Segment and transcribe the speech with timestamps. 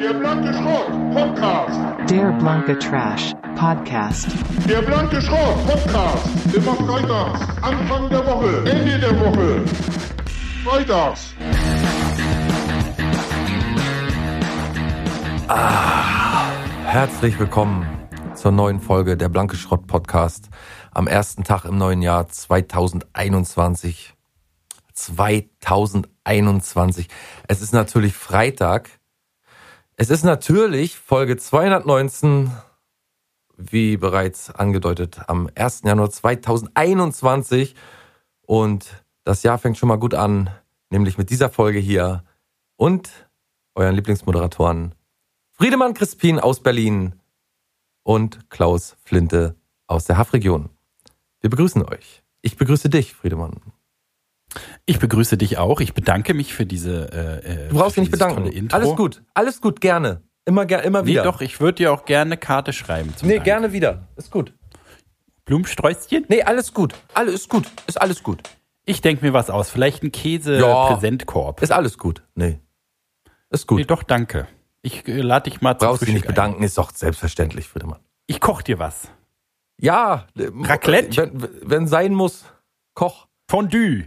[0.00, 1.78] Der blanke Schrott Podcast.
[2.08, 4.28] Der blanke Trash Podcast.
[4.66, 6.54] Der blanke Schrott Podcast.
[6.54, 7.40] Immer freitags.
[7.60, 8.64] Anfang der Woche.
[8.70, 9.62] Ende der Woche.
[10.64, 11.34] Freitags.
[16.86, 17.86] Herzlich willkommen
[18.34, 20.48] zur neuen Folge der Blanke Schrott Podcast
[20.92, 24.14] am ersten Tag im neuen Jahr 2021.
[24.94, 27.08] 2021.
[27.48, 28.99] Es ist natürlich Freitag.
[30.00, 32.50] Es ist natürlich Folge 219,
[33.58, 35.82] wie bereits angedeutet, am 1.
[35.84, 37.74] Januar 2021.
[38.46, 40.48] Und das Jahr fängt schon mal gut an,
[40.88, 42.24] nämlich mit dieser Folge hier
[42.76, 43.10] und
[43.74, 44.94] euren Lieblingsmoderatoren
[45.50, 47.20] Friedemann Crispin aus Berlin
[48.02, 49.54] und Klaus Flinte
[49.86, 50.70] aus der Haffregion.
[51.42, 52.22] Wir begrüßen euch.
[52.40, 53.60] Ich begrüße dich, Friedemann.
[54.86, 55.80] Ich begrüße dich auch.
[55.80, 57.12] Ich bedanke mich für diese.
[57.12, 58.68] Äh, Du brauchst dich nicht bedanken.
[58.72, 60.22] Alles gut, alles gut, gerne.
[60.44, 61.22] Immer, ger immer Nee, wieder.
[61.22, 63.14] doch, ich würde dir auch gerne eine Karte schreiben.
[63.16, 63.44] Zum Nee, Dank.
[63.44, 64.08] gerne wieder.
[64.16, 64.52] Ist gut.
[65.44, 66.26] Blumensträußchen?
[66.28, 66.94] Nee, alles gut.
[67.14, 67.66] Alles ist gut.
[67.86, 68.42] Ist alles gut.
[68.84, 69.70] Ich denke mir was aus.
[69.70, 70.10] Vielleicht ein Ja.
[70.20, 71.62] Käse-Präsentkorb.
[71.62, 72.22] Ist alles gut.
[72.34, 72.58] Nee.
[73.50, 73.78] Ist gut.
[73.78, 74.46] Nee, doch, danke.
[74.82, 76.34] Ich äh, lade dich mal zum Brauchst dich nicht Frühstück ein.
[76.34, 78.00] bedanken, ist doch selbstverständlich, Friedemann.
[78.26, 79.08] Ich koch dir was.
[79.80, 80.26] Ja.
[80.38, 81.30] äh, Raclette?
[81.34, 82.44] Wenn, wenn sein muss,
[82.94, 83.26] Koch.
[83.48, 84.04] Fondue.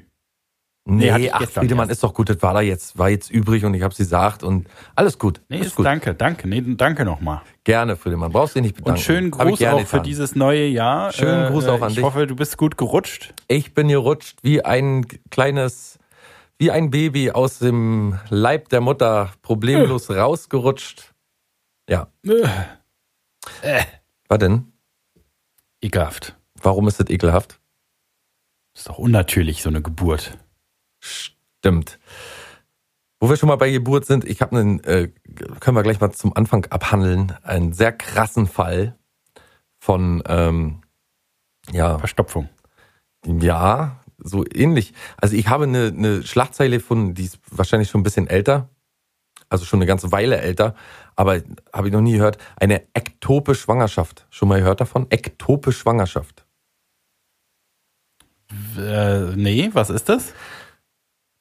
[0.86, 2.00] Nee, ich ach, Friedemann, erst.
[2.00, 2.30] ist doch gut.
[2.30, 5.42] Das war da jetzt, war jetzt übrig und ich hab's gesagt und alles gut.
[5.48, 5.86] Nee, ist gut.
[5.86, 6.45] danke, danke.
[6.48, 7.42] Nee, danke nochmal.
[7.64, 8.34] Gerne, Friedemann.
[8.34, 8.98] Brauchst dich nicht bedanken.
[9.00, 10.04] Und schönen ich Gruß auch für getan.
[10.04, 11.09] dieses neue Jahr.
[11.09, 12.04] Äh, Schönen Gruß auch an ich dich.
[12.04, 13.34] hoffe, du bist gut gerutscht.
[13.48, 16.00] Ich bin gerutscht wie ein kleines,
[16.58, 21.14] wie ein Baby aus dem Leib der Mutter, problemlos rausgerutscht.
[21.89, 22.08] Ja.
[23.61, 23.84] Äh.
[24.28, 24.73] Was denn?
[25.81, 26.36] Ekelhaft.
[26.61, 27.59] Warum ist das ekelhaft?
[28.76, 30.38] Ist doch unnatürlich, so eine Geburt.
[31.03, 31.99] Stimmt.
[33.19, 35.09] Wo wir schon mal bei Geburt sind, ich habe einen, äh,
[35.59, 38.97] können wir gleich mal zum Anfang abhandeln, einen sehr krassen Fall
[39.79, 40.81] von, ähm,
[41.71, 42.49] ja, Verstopfung.
[43.25, 44.93] Ja, so ähnlich.
[45.17, 48.69] Also ich habe eine, eine Schlagzeile gefunden, die ist wahrscheinlich schon ein bisschen älter,
[49.49, 50.75] also schon eine ganze Weile älter,
[51.15, 51.42] aber
[51.73, 52.37] habe ich noch nie gehört.
[52.55, 54.25] Eine ektope Schwangerschaft.
[54.30, 55.08] Schon mal gehört davon?
[55.09, 56.45] Ektope Schwangerschaft.
[58.77, 60.33] Äh, nee, was ist das?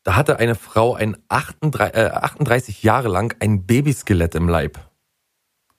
[0.04, 4.78] Da hatte eine Frau ein 38, äh, 38 Jahre lang ein Babyskelett im Leib.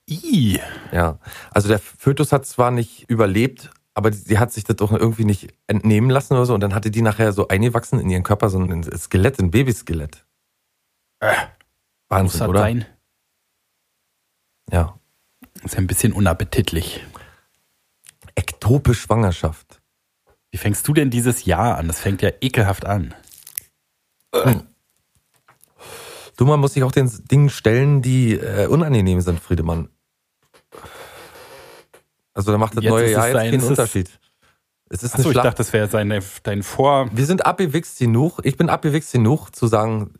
[0.09, 0.59] I.
[0.91, 1.19] Ja,
[1.51, 5.53] also der Fötus hat zwar nicht überlebt, aber sie hat sich das doch irgendwie nicht
[5.67, 8.59] entnehmen lassen oder so und dann hatte die nachher so eingewachsen in ihren Körper so
[8.59, 10.25] ein Skelett, ein Babyskelett.
[11.19, 11.37] Äh, Muss
[12.09, 12.59] Wahnsinn, das oder?
[12.59, 12.85] sein?
[14.71, 14.99] Ja.
[15.63, 17.03] Ist ja ein bisschen unappetitlich.
[18.35, 19.81] Ektope Schwangerschaft.
[20.51, 21.87] Wie fängst du denn dieses Jahr an?
[21.87, 23.13] Das fängt ja ekelhaft an.
[26.35, 29.89] Du, man muss sich auch den Dingen stellen, die äh, unangenehm sind, Friedemann.
[32.33, 34.19] Also da macht das Jetzt neue Jahr jetzt sein- keinen Unterschied.
[34.89, 37.09] Es ist Achso, ich dachte, das wäre seine, dein Vor...
[37.13, 40.15] Wir sind abgewichst genug, ich bin abgewichst genug zu sagen,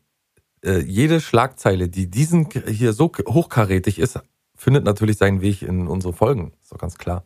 [0.64, 4.20] äh, jede Schlagzeile, die diesen hier so hochkarätig ist,
[4.56, 6.54] findet natürlich seinen Weg in unsere Folgen.
[6.62, 7.24] Ist doch ganz klar.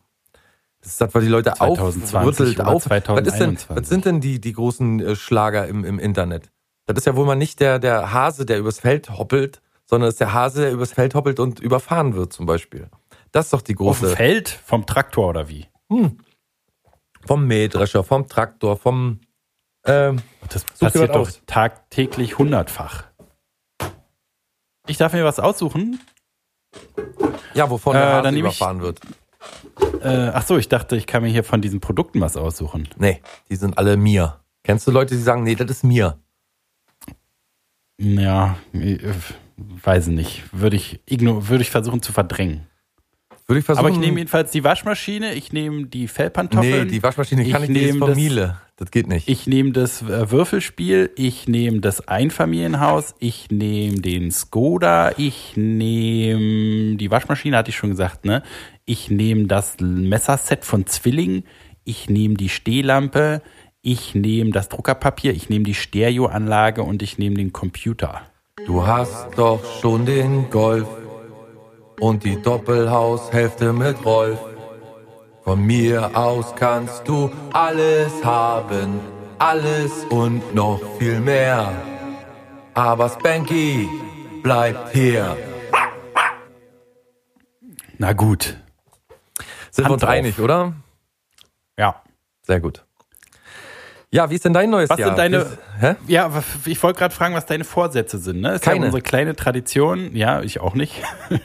[0.82, 2.62] Das ist das, was die Leute 2020 aufrüttelt.
[2.62, 2.90] Auf.
[2.90, 3.70] Was, ist denn, 2021?
[3.70, 6.52] was sind denn die, die großen äh, Schlager im, im Internet?
[6.88, 10.16] Das ist ja wohl mal nicht der, der Hase, der übers Feld hoppelt, sondern es
[10.16, 12.90] ist der Hase, der übers Feld hoppelt und überfahren wird zum Beispiel.
[13.32, 14.16] Das ist doch die Auf dem große...
[14.16, 15.68] Feld vom Traktor oder wie?
[17.26, 19.20] Vom Mähdrescher, vom Traktor, vom...
[19.86, 21.42] Ähm, Das passiert doch aus.
[21.46, 23.04] tagtäglich hundertfach.
[24.88, 26.00] Ich darf mir was aussuchen.
[27.54, 29.00] ja, wovon Äh, der Hase dann nehm ich- überfahren wird.
[30.02, 32.88] Äh, ach so, ich dachte, ich kann mir hier von diesen Produkten was aussuchen.
[32.98, 34.40] Nee, die sind alle mir.
[34.64, 36.20] Kennst du Leute, die sagen, nee, das ist mir?
[37.98, 38.98] Ja, äh,
[39.58, 40.44] weiß nicht.
[40.52, 42.68] Würde ich, würde ich versuchen zu verdrängen.
[43.48, 43.86] Würde ich versuchen.
[43.86, 46.86] Aber ich nehme jedenfalls die Waschmaschine, ich nehme die Fellpantoffeln.
[46.88, 48.56] Nee, die Waschmaschine kann Ich ich, nicht, von das-.
[48.76, 49.28] Das geht nicht.
[49.28, 56.96] Ich nehme das äh, Würfelspiel, ich nehme das Einfamilienhaus, ich nehme den Skoda, ich nehme
[56.98, 58.44] die Waschmaschine, hatte ich schon gesagt, ne?
[58.86, 61.44] Ich nehme das Messerset von Zwilling,
[61.86, 63.42] ich nehme die Stehlampe,
[63.88, 68.22] ich nehme das Druckerpapier, ich nehme die Stereoanlage und ich nehme den Computer.
[68.66, 70.90] Du hast doch schon den Golf
[71.98, 74.40] und die Doppelhaushälfte mit Rolf.
[75.46, 79.00] Von mir aus kannst du alles haben,
[79.40, 81.72] alles und noch viel mehr.
[82.74, 83.88] Aber Spanky
[84.44, 85.38] bleibt hier.
[87.98, 88.58] Na gut.
[89.72, 90.10] Sind wir Hand uns drauf.
[90.12, 90.74] einig, oder?
[91.78, 92.04] Ja.
[92.42, 92.87] Sehr gut.
[94.10, 95.10] Ja, wie ist denn dein neues Was Jahr?
[95.10, 95.46] sind deine,
[95.80, 95.96] Hä?
[96.08, 96.32] ja,
[96.66, 98.40] ich wollte gerade fragen, was deine Vorsätze sind.
[98.40, 98.54] Ne?
[98.54, 98.86] Ist ja Keine.
[98.86, 100.16] unsere kleine Tradition.
[100.16, 101.04] Ja, ich auch nicht.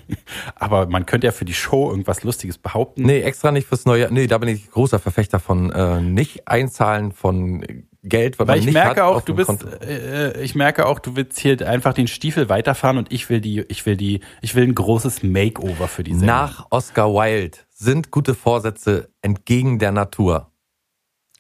[0.55, 3.03] Aber man könnte ja für die Show irgendwas Lustiges behaupten.
[3.03, 4.11] Nee, extra nicht fürs neue Jahr.
[4.12, 7.64] Nee, da bin ich großer Verfechter von äh, nicht einzahlen von
[8.05, 11.38] Geld, Weil man ich nicht merke auch, du bist, äh, ich merke auch, du willst
[11.38, 14.75] hier einfach den Stiefel weiterfahren und ich will die, ich will die, ich will ein
[14.75, 16.26] großes Makeover für die Sendung.
[16.26, 20.51] Nach Oscar Wilde sind gute Vorsätze entgegen der Natur.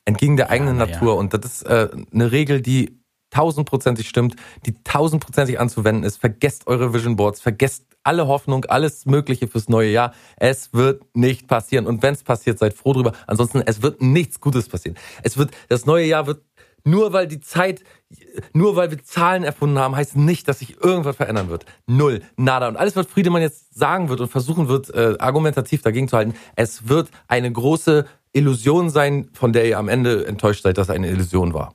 [0.04, 0.86] Entgegen der eigenen ja.
[0.86, 1.16] Natur.
[1.16, 6.18] Und das ist äh, eine Regel, die tausendprozentig stimmt, die tausendprozentig anzuwenden ist.
[6.18, 10.12] Vergesst eure Vision Boards, vergesst alle Hoffnung, alles Mögliche fürs neue Jahr.
[10.36, 11.86] Es wird nicht passieren.
[11.86, 13.12] Und wenn es passiert, seid froh drüber.
[13.26, 14.98] Ansonsten, es wird nichts Gutes passieren.
[15.22, 16.42] Es wird, das neue Jahr wird,
[16.84, 17.82] nur weil die Zeit,
[18.52, 21.66] nur weil wir Zahlen erfunden haben, heißt nicht, dass sich irgendwas verändern wird.
[21.86, 22.68] Null, nada.
[22.68, 26.34] Und alles, was Friedemann jetzt sagen wird und versuchen wird, äh, argumentativ dagegen zu halten,
[26.56, 30.94] es wird eine große Illusion sein, von der ihr am Ende enttäuscht seid, dass es
[30.94, 31.74] eine Illusion war.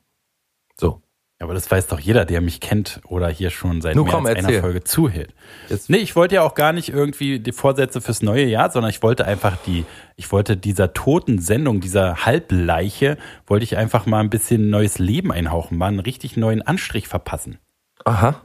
[0.79, 1.01] So.
[1.39, 4.25] Aber das weiß doch jeder, der mich kennt oder hier schon seit Nun mehr komm,
[4.25, 4.59] als einer.
[4.59, 5.29] Folge zuhört.
[5.69, 8.89] Jetzt- Nee, ich wollte ja auch gar nicht irgendwie die Vorsätze fürs neue Jahr, sondern
[8.89, 9.85] ich wollte einfach die,
[10.15, 15.31] ich wollte dieser toten Sendung, dieser Halbleiche, wollte ich einfach mal ein bisschen neues Leben
[15.31, 17.59] einhauchen, mal einen richtig neuen Anstrich verpassen.
[18.03, 18.41] Aha.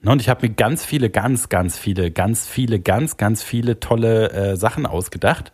[0.00, 3.80] Ne, Und ich habe mir ganz viele, ganz, ganz viele, ganz viele, ganz, ganz viele
[3.80, 5.52] tolle äh, Sachen ausgedacht.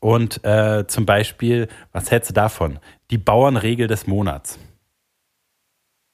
[0.00, 2.78] Und äh, zum Beispiel, was hältst du davon?
[3.10, 4.58] Die Bauernregel des Monats.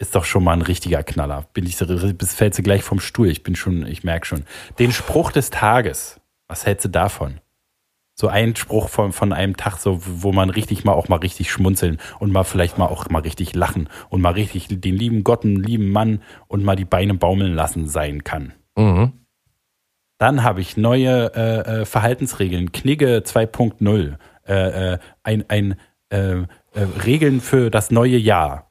[0.05, 1.47] Ist doch schon mal ein richtiger Knaller.
[1.55, 3.29] Bin ich, so- bis fällst du gleich vom Stuhl.
[3.31, 4.45] Ich bin schon, ich merke schon.
[4.79, 6.21] Den Spruch des Tages.
[6.47, 7.41] Was hältst du davon?
[8.15, 11.51] So ein Spruch von, von einem Tag, so, wo man richtig mal auch mal richtig
[11.51, 15.43] schmunzeln und mal vielleicht mal auch mal richtig lachen und mal richtig den lieben Gott,
[15.47, 18.53] einen lieben Mann und mal die Beine baumeln lassen sein kann.
[18.77, 19.13] Mhm.
[20.19, 25.77] Dann habe ich neue äh, äh, Verhaltensregeln, Knigge 2.0, äh, äh, ein, ein
[26.11, 26.47] äh, äh,
[27.07, 28.71] Regeln für das neue Jahr,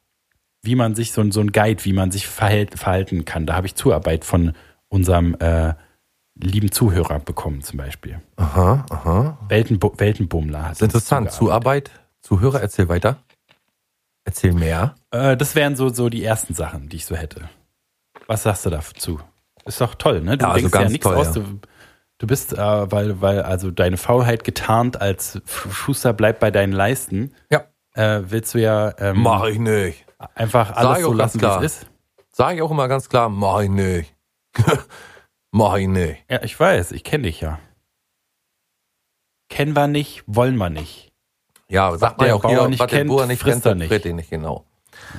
[0.63, 3.45] wie man sich so, ein- so ein Guide, wie man sich verhält, verhalten kann.
[3.45, 4.53] Da habe ich Zuarbeit von
[4.87, 5.73] unserem äh,
[6.41, 8.21] lieben Zuhörer bekommen zum Beispiel.
[8.37, 9.37] Aha, aha.
[9.49, 10.63] Weltenbu Weltenbummler.
[10.63, 11.31] Hat Das ist interessant.
[11.31, 11.91] Zuarbeit.
[12.21, 13.17] Zuhörer, erzähl weiter.
[14.25, 14.95] Erzähl mehr.
[15.11, 17.49] Äh, das wären so, so die ersten Sachen, die ich so hätte.
[18.27, 19.19] Was sagst du dazu?
[19.65, 20.37] Ist doch toll, ne?
[20.37, 21.27] Du Ja, also denkst ja ganz nichts toll, aus.
[21.35, 21.41] ja.
[21.41, 21.59] Du,
[22.19, 27.33] du bist, äh, weil, weil also deine Faulheit getarnt als Schuster bleibt bei deinen Leisten,
[27.51, 27.65] Ja.
[27.95, 30.05] äh, willst du ja ähm, Mach ich nicht.
[30.35, 31.87] Einfach alles so lassen, wie es ist.
[32.31, 34.15] Sage ich auch immer ganz klar, mach ich nicht.
[35.51, 36.23] mach ich nicht.
[36.29, 37.59] Ja, ich weiß, ich kenne dich ja.
[39.49, 41.11] Kennen wir nicht, wollen wir nicht.
[41.67, 43.77] Ja, sagt man der ja auch hier, nicht was der kennt, Bauer nicht frisst kennt,
[43.79, 43.87] nicht.
[43.87, 44.65] frisst ihn nicht genau.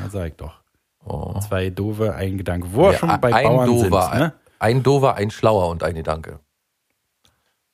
[0.03, 0.61] Ja, sag ich doch.
[1.05, 1.39] Oh.
[1.41, 2.69] Zwei doofe, ein Gedanke.
[2.73, 4.33] Wo Ja, schon bei ein Bauern dover, sind, ne?
[4.59, 6.41] ein dover, ein schlauer und ein Gedanke.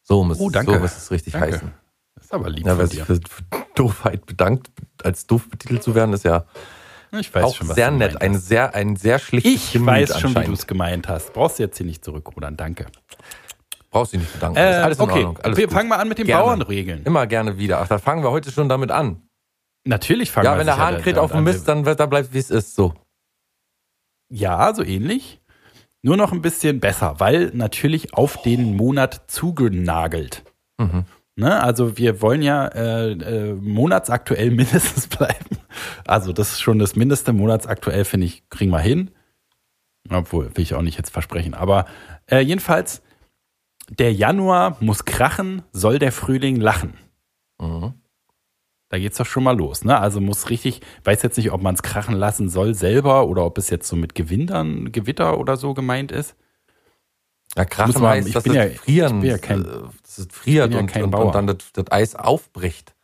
[0.02, 0.72] So muss, Oh, danke.
[0.74, 1.54] so muss es richtig Danke.
[1.54, 1.72] heißen.
[2.16, 3.06] Das ist aber lieb Ja, von wer sich dir.
[3.06, 3.20] für
[3.74, 4.70] Doofheit bedankt,
[5.04, 6.44] als doof betitelt zu werden, ist ja
[7.18, 8.20] Ich weiß auch schon, was sehr nett.
[8.20, 11.32] Ein sehr, ein sehr schlichtes Ich Gemüt weiß schon, wie du es gemeint hast.
[11.32, 12.86] Brauchst du jetzt hier nicht zurückrudern, danke.
[13.90, 14.58] Brauchst du nicht bedanken.
[14.58, 15.38] Äh, alles in okay, Ordnung.
[15.38, 15.74] Alles wir gut.
[15.74, 16.44] fangen mal an mit den Gerne.
[16.44, 17.02] Bauernregeln.
[17.04, 17.80] Immer gerne wieder.
[17.80, 19.22] Ach, da fangen wir heute schon damit an.
[19.84, 21.44] Natürlich fangen Ja, wir wenn der Hahn kräht auf dem an.
[21.44, 22.76] Mist, dann wird da bleibt, wie es ist.
[22.76, 22.94] So.
[24.28, 25.40] Ja, so ähnlich.
[26.02, 30.44] Nur noch ein bisschen besser, weil natürlich auf den Monat zugenagelt.
[30.78, 31.04] Mhm.
[31.36, 31.62] Ne?
[31.62, 35.58] Also wir wollen ja äh, äh, monatsaktuell mindestens bleiben.
[36.06, 37.32] Also das ist schon das Mindeste.
[37.32, 39.10] Monatsaktuell, finde ich, kriegen wir hin.
[40.08, 41.54] Obwohl, will ich auch nicht jetzt versprechen.
[41.54, 41.86] Aber
[42.26, 43.02] äh, jedenfalls,
[43.88, 46.94] der Januar muss krachen, soll der Frühling lachen.
[47.60, 47.94] Mhm.
[48.88, 49.98] Da geht's doch schon mal los, ne?
[49.98, 53.56] Also muss richtig, weiß jetzt nicht, ob man es krachen lassen soll selber oder ob
[53.56, 56.36] es jetzt so mit Gewittern, Gewitter oder so gemeint ist.
[57.56, 59.68] Ja, krachen man- heißt, ich dass bin ja- frieren, ich bin ja kein- äh,
[60.02, 62.94] dass es friert ja und, kein und, und dann das, das Eis aufbricht.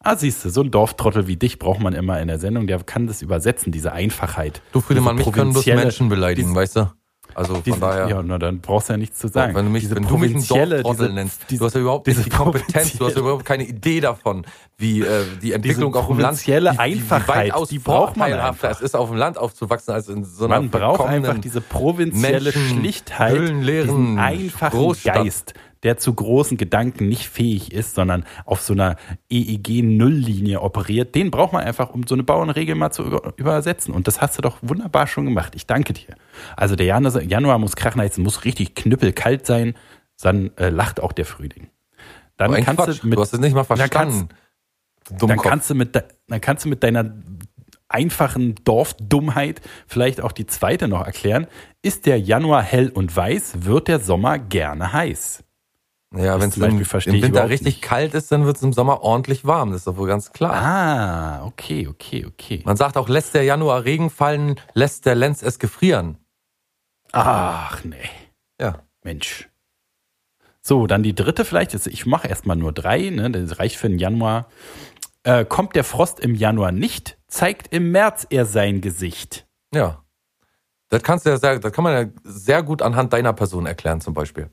[0.00, 2.78] Ah, siehst du, so ein Dorftrottel wie dich braucht man immer in der Sendung, der
[2.84, 4.62] kann das übersetzen, diese Einfachheit.
[4.72, 6.92] Du, Friedemann, mich können bloß Menschen beleidigen, weißt du?
[7.38, 8.08] Also von Diese, daher.
[8.08, 9.54] ja, na, dann brauchst du ja nichts zu sagen.
[9.54, 11.74] Wenn du mich, diese wenn du mich einen provinzielle- Dorftrottel diese- nennst, diese- du hast
[11.74, 14.44] ja überhaupt nicht diese die Kompetenz, du hast ja überhaupt keine Idee davon,
[14.76, 18.16] wie äh, die Entwicklung Diese auch im Land, wie, wie, wie Einfachheit, weitaus die braucht
[18.16, 18.70] man einfach.
[18.70, 22.50] es ist, auf dem Land aufzuwachsen, als in so einer Man braucht einfach diese provinzielle
[22.52, 25.14] Menschen- Schlichtheit, diesen einfachen Großstadt.
[25.14, 28.96] Geist, der zu großen Gedanken nicht fähig ist, sondern auf so einer
[29.30, 31.14] EEG-Nulllinie operiert.
[31.14, 33.94] Den braucht man einfach, um so eine Bauernregel mal zu über übersetzen.
[33.94, 35.54] Und das hast du doch wunderbar schon gemacht.
[35.54, 36.14] Ich danke dir.
[36.56, 39.74] Also der Januar, Januar muss krachen, heißen, muss richtig knüppelkalt sein,
[40.20, 41.68] dann äh, lacht auch der Frühling.
[42.36, 44.28] Dann Oh, kannst Quatsch, du mit du hast es nicht mal Dann verstanden.
[45.08, 45.42] dann Dummkopf.
[45.42, 47.14] kannst du mit dann kannst du mit deiner
[47.88, 51.46] einfachen Dorfdummheit vielleicht auch die zweite noch erklären.
[51.82, 55.44] Ist der Januar hell und weiß, wird der Sommer gerne heiß.
[56.14, 57.82] Ja, wenn es im, im Winter richtig nicht.
[57.82, 59.70] kalt ist, dann wird es im Sommer ordentlich warm.
[59.70, 60.54] Das ist doch wohl ganz klar.
[60.54, 62.62] Ah, okay, okay, okay.
[62.64, 66.16] Man sagt auch, lässt der Januar Regen fallen, lässt der Lenz es gefrieren.
[67.12, 68.08] Ach, nee.
[68.58, 68.82] Ja.
[69.04, 69.50] Mensch.
[70.62, 71.74] So, dann die dritte vielleicht.
[71.74, 73.30] Jetzt, Ich mache erstmal nur drei, ne?
[73.30, 74.48] Das reicht für den Januar.
[75.24, 79.46] Äh, kommt der Frost im Januar nicht, zeigt im März er sein Gesicht.
[79.74, 80.02] Ja.
[80.88, 84.00] Das kannst du ja sehr, das kann man ja sehr gut anhand deiner Person erklären,
[84.00, 84.48] zum Beispiel.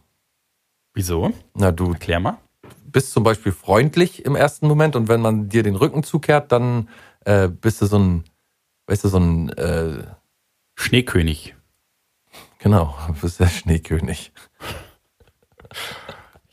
[0.95, 1.31] Wieso?
[1.53, 2.37] Na, du Erklär mal.
[2.85, 6.89] bist zum Beispiel freundlich im ersten Moment und wenn man dir den Rücken zukehrt, dann
[7.25, 8.23] äh, bist du so ein,
[8.87, 10.03] weißt du, so ein, äh,
[10.75, 11.55] Schneekönig.
[12.59, 14.31] genau, du bist der Schneekönig.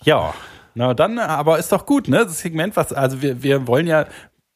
[0.04, 0.34] Ja,
[0.74, 2.18] na dann, aber ist doch gut, ne?
[2.24, 4.06] Das Segment, was, also wir, wir wollen ja,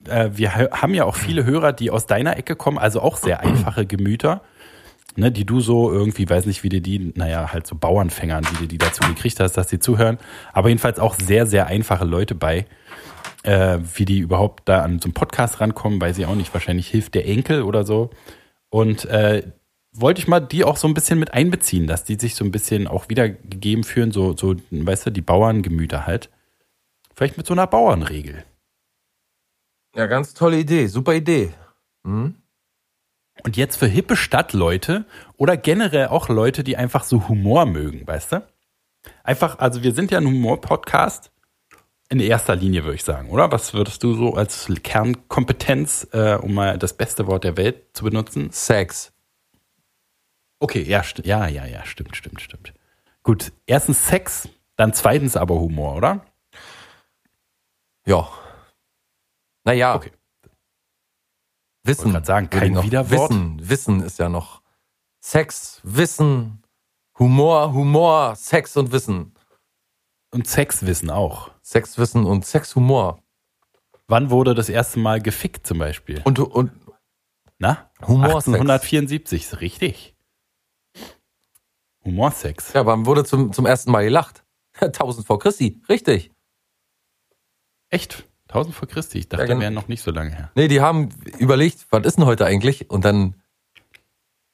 [0.09, 3.17] äh, wir ha- haben ja auch viele Hörer, die aus deiner Ecke kommen, also auch
[3.17, 4.41] sehr einfache Gemüter,
[5.17, 8.59] ne, die du so irgendwie, weiß nicht, wie dir die, naja, halt so Bauernfängern, wie
[8.59, 10.19] du die dazu gekriegt hast, dass die zuhören,
[10.53, 12.67] aber jedenfalls auch sehr, sehr einfache Leute bei,
[13.43, 16.89] äh, wie die überhaupt da an so einen Podcast rankommen, weiß ich auch nicht, wahrscheinlich
[16.89, 18.11] hilft der Enkel oder so.
[18.71, 19.43] Und äh,
[19.93, 22.51] wollte ich mal die auch so ein bisschen mit einbeziehen, dass die sich so ein
[22.51, 26.31] bisschen auch wiedergegeben fühlen, so, so, weißt du, die Bauerngemüter halt.
[27.15, 28.45] Vielleicht mit so einer Bauernregel.
[29.95, 31.55] Ja, ganz tolle Idee, super Idee.
[32.05, 32.35] Hm?
[33.43, 35.05] Und jetzt für hippe Stadtleute
[35.37, 38.47] oder generell auch Leute, die einfach so Humor mögen, weißt du?
[39.23, 41.31] Einfach, also wir sind ja ein Humor-Podcast.
[42.09, 43.51] In erster Linie würde ich sagen, oder?
[43.51, 48.05] Was würdest du so als Kernkompetenz, äh, um mal das beste Wort der Welt zu
[48.05, 48.51] benutzen?
[48.53, 49.13] Sex.
[50.61, 52.73] Okay, ja, ja, ja, ja, stimmt, stimmt, stimmt.
[53.23, 56.25] Gut, erstens Sex, dann zweitens aber Humor, oder?
[58.07, 58.29] Ja.
[59.65, 59.97] Naja.
[59.97, 60.13] Okay.
[61.87, 62.13] Wissen.
[62.13, 63.31] Grad sagen, ich kein noch- Widerwort.
[63.31, 64.63] Wissen, Wissen ist ja noch.
[65.21, 66.63] Sex, Wissen,
[67.19, 69.35] Humor, Humor, Sex und Wissen.
[70.31, 71.51] Und Sexwissen auch.
[71.63, 73.23] Sex, Wissen und Sex, Humor.
[74.09, 76.21] Wann wurde das erste Mal gefickt zum Beispiel?
[76.25, 76.71] Und, und
[77.59, 77.91] Na?
[78.07, 78.49] Humorsex.
[78.61, 80.15] 1874, ist richtig.
[82.05, 82.73] Humorsex.
[82.73, 84.45] Ja, wann wurde zum, zum ersten Mal gelacht?
[84.81, 86.31] 1000 vor Christi, richtig.
[87.89, 88.29] Echt?
[88.57, 89.19] 1000 vor Christi.
[89.19, 89.61] Ich dachte, Ja, genau.
[89.61, 90.51] wären noch nicht so lange her.
[90.55, 92.91] Nee, die haben überlegt, was ist denn heute eigentlich?
[92.91, 93.35] Und dann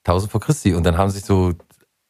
[0.05, 0.75] 1000 vor Christi.
[0.75, 1.55] Und dann haben sich so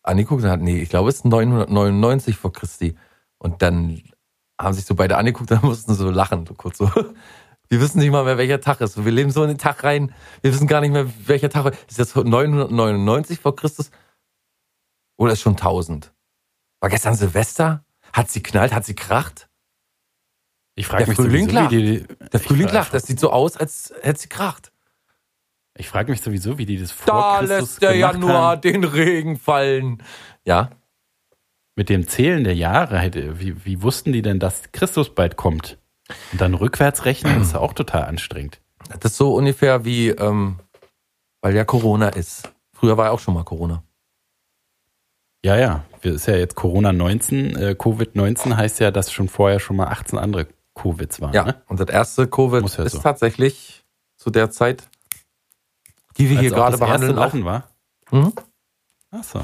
[0.03, 2.97] angeguckt und hat, nee, ich glaube, es ist 999 vor Christi.
[3.39, 4.03] Und dann
[4.61, 6.91] haben sich so beide angeguckt und mussten so lachen, so kurz so.
[7.69, 9.03] Wir wissen nicht mal mehr, welcher Tag ist.
[9.03, 10.15] Wir leben so in den Tag rein.
[10.43, 11.99] Wir wissen gar nicht mehr, welcher Tag ist.
[11.99, 13.91] Ist das 999 vor Christus?
[15.17, 16.13] Oder ist schon 1000?
[16.81, 17.85] War gestern Silvester?
[18.13, 18.73] Hat sie knallt?
[18.75, 19.49] Hat sie kracht?
[20.75, 22.95] Ich frage mich Frühling sowieso, wie die, Der Frühling ich, lacht.
[22.95, 24.73] Das sieht so aus, als hätte sie kracht.
[25.77, 28.61] Ich frage mich sowieso, wie die das vor Da Christus lässt der Januar haben.
[28.63, 30.03] den Regen fallen.
[30.45, 30.71] Ja,
[31.75, 35.79] Mit dem Zählen der Jahre, hätte- wie, wie wussten die denn, dass Christus bald kommt?
[36.33, 38.61] Und dann rückwärts rechnen, ist ja auch total anstrengend.
[39.01, 40.59] das ist so ungefähr wie, ähm,
[41.41, 42.51] weil ja Corona ist.
[42.75, 43.83] Früher war ja auch schon mal Corona.
[45.45, 47.57] Ja, ja, ist ja jetzt Corona-19.
[47.59, 51.33] Äh, Covid-19 heißt ja, dass schon vorher schon mal 18 andere Covids waren.
[51.35, 51.63] Ja, Ne?
[51.69, 52.99] und das erste Covid ja ist so.
[53.01, 53.85] tatsächlich
[54.17, 54.89] zu der Zeit,
[56.17, 57.17] die wir Als hier gerade das erste behandeln.
[57.17, 57.69] Lachen war.
[58.11, 58.33] Mhm.
[59.11, 59.41] Ach so.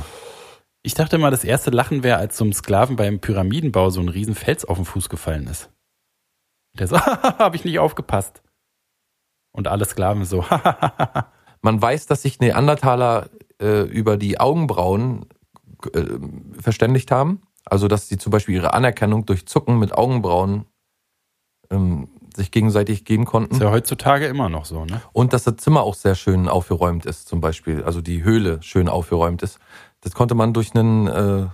[0.83, 4.35] Ich dachte mal, das erste Lachen wäre, als einem Sklaven beim Pyramidenbau so ein riesen
[4.35, 5.71] Fels auf den Fuß gefallen ist.
[6.79, 8.43] Der so, habe ich nicht aufgepasst.
[9.53, 10.45] Und alle Sklaven so,
[11.63, 13.31] Man weiß, dass sich Neandertaler
[13.61, 15.27] äh, über die Augenbrauen
[15.93, 16.05] äh,
[16.61, 17.43] verständigt haben.
[17.65, 20.67] Also, dass sie zum Beispiel ihre Anerkennung durch Zucken mit Augenbrauen
[21.71, 23.55] ähm, sich gegenseitig geben konnten.
[23.55, 25.01] ist ja heutzutage immer noch so, ne?
[25.13, 27.83] Und dass das Zimmer auch sehr schön aufgeräumt ist, zum Beispiel.
[27.83, 29.59] Also die Höhle schön aufgeräumt ist.
[30.01, 31.47] Das konnte man durch einen, äh,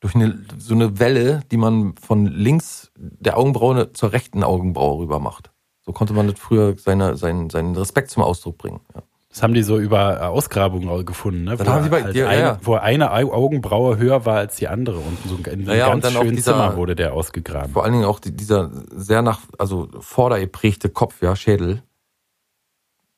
[0.00, 5.20] durch eine, so eine Welle, die man von links der Augenbraue zur rechten Augenbraue rüber
[5.20, 5.52] macht.
[5.84, 8.80] So konnte man das früher seine, seinen, seinen Respekt zum Ausdruck bringen.
[8.94, 9.02] Ja.
[9.32, 11.56] Das haben die so über äh, Ausgrabungen gefunden, ne?
[11.56, 12.58] Das Wo haben die bei- halt ja, eine, ja.
[12.60, 15.86] Wo eine Au- Augenbraue höher war als die andere und so in einem Ja, ja,
[15.86, 17.72] und ganz dann dieser- Zimmer wurde der ausgegraben.
[17.72, 21.82] Vor allen Dingen auch die, dieser sehr nach, also vordergeprägte Kopf, ja, Schädel,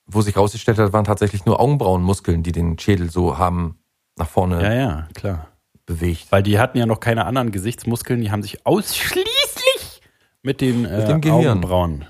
[0.06, 3.78] wo sich rausgestellt hat, waren tatsächlich nur Augenbrauenmuskeln, die den Schädel so haben
[4.16, 5.49] nach vorne Ja, ja, klar.
[5.85, 6.26] bewegt.
[6.30, 10.00] Weil die hatten ja noch keine anderen Gesichtsmuskeln, die haben sich ausschließlich
[10.42, 11.49] mit den äh, dem Gehirn.
[11.59, 12.04] Augenbrauen.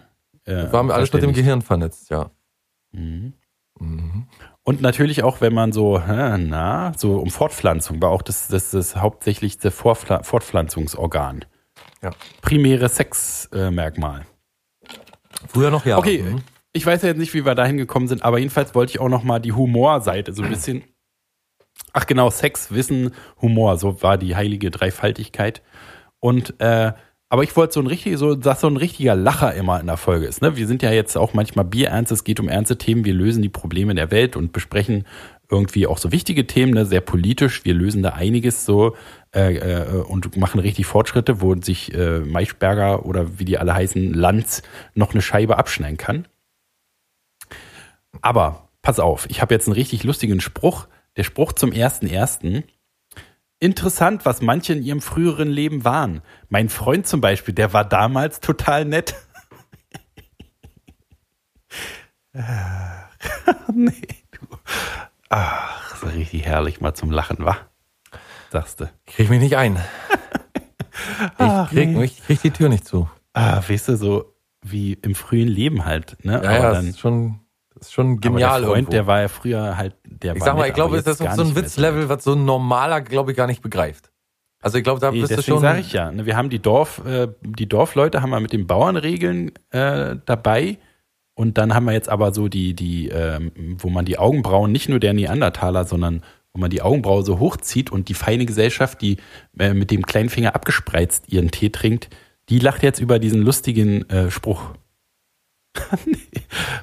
[0.44, 1.32] Äh, War alles mit dem.
[1.32, 2.30] Gehirn vernetzt, ja.
[2.92, 3.32] Mhm.
[3.78, 4.26] Mhm.
[4.62, 8.96] Und natürlich auch, wenn man so, na, so um Fortpflanzung, war auch das, das, das
[8.96, 11.44] hauptsächlichste Vorpfla Fortpflanzungsorgan.
[12.02, 12.10] Ja.
[12.40, 14.24] Primäre Sexmerkmal.
[15.48, 15.98] Früher noch ja.
[15.98, 16.42] Okay, Mhm.
[16.72, 19.08] ich weiß ja jetzt nicht, wie wir da hingekommen sind, aber jedenfalls wollte ich auch
[19.08, 20.84] noch mal die Humorseite so ein bisschen.
[21.92, 25.62] Ach genau, Sex, Wissen, Humor, so war die heilige Dreifaltigkeit.
[26.20, 26.92] Und äh,
[27.34, 29.96] aber ich wollte so ein richtig, so, dass so ein richtiger Lacher immer in der
[29.96, 30.40] Folge ist.
[30.40, 30.56] Ne?
[30.56, 33.48] Wir sind ja jetzt auch manchmal bierernst, es geht um ernste Themen, wir lösen die
[33.48, 35.04] Probleme der Welt und besprechen
[35.50, 36.86] irgendwie auch so wichtige Themen, ne?
[36.86, 37.64] sehr politisch.
[37.64, 38.94] Wir lösen da einiges so
[39.34, 44.14] äh, äh, und machen richtig Fortschritte, wo sich äh, Maischberger oder wie die alle heißen,
[44.14, 44.62] Lanz
[44.94, 46.28] noch eine Scheibe abschneiden kann.
[48.22, 50.86] Aber pass auf, ich habe jetzt einen richtig lustigen Spruch.
[51.16, 52.62] Der Spruch zum ersten ersten.
[53.64, 56.20] Interessant, was manche in ihrem früheren Leben waren.
[56.50, 59.14] Mein Freund zum Beispiel, der war damals total nett.
[63.72, 63.92] nee,
[64.32, 64.46] du.
[65.30, 67.56] Ach, so richtig herrlich mal zum Lachen, wa?
[68.50, 68.90] Sagst du.
[69.06, 69.82] Krieg mich nicht ein.
[71.38, 72.04] Ach, Ich krieg, nee.
[72.04, 73.08] ich krieg die Tür nicht zu.
[73.32, 76.34] Ah, weißt du, so wie im frühen Leben halt, ne?
[76.34, 77.40] Ja, ja, aber das dann, ist schon,
[77.86, 78.90] ist schon aber genial der Freund, irgendwo.
[78.92, 81.20] der war ja früher halt, der ich war sag mal, nett, ich glaube, aber das
[81.20, 84.10] ist so ein Witzlevel, was so ein normaler, glaube ich, gar nicht begreift.
[84.60, 85.60] Also ich glaube, da Nee, bist du schon.
[85.60, 88.66] sage ich ja, ne, wir haben die Dorf, äh, die Dorfleute haben wir mit den
[88.66, 90.78] Bauernregeln äh, dabei
[91.34, 94.88] und dann haben wir jetzt aber so die, die, ähm, wo man die Augenbrauen nicht
[94.88, 96.22] nur der Neandertaler, sondern
[96.54, 99.18] wo man die Augenbraue so hochzieht und die feine Gesellschaft, die
[99.58, 102.08] äh, mit dem kleinen Finger abgespreizt ihren Tee trinkt,
[102.48, 104.70] die lacht jetzt über diesen lustigen äh, Spruch.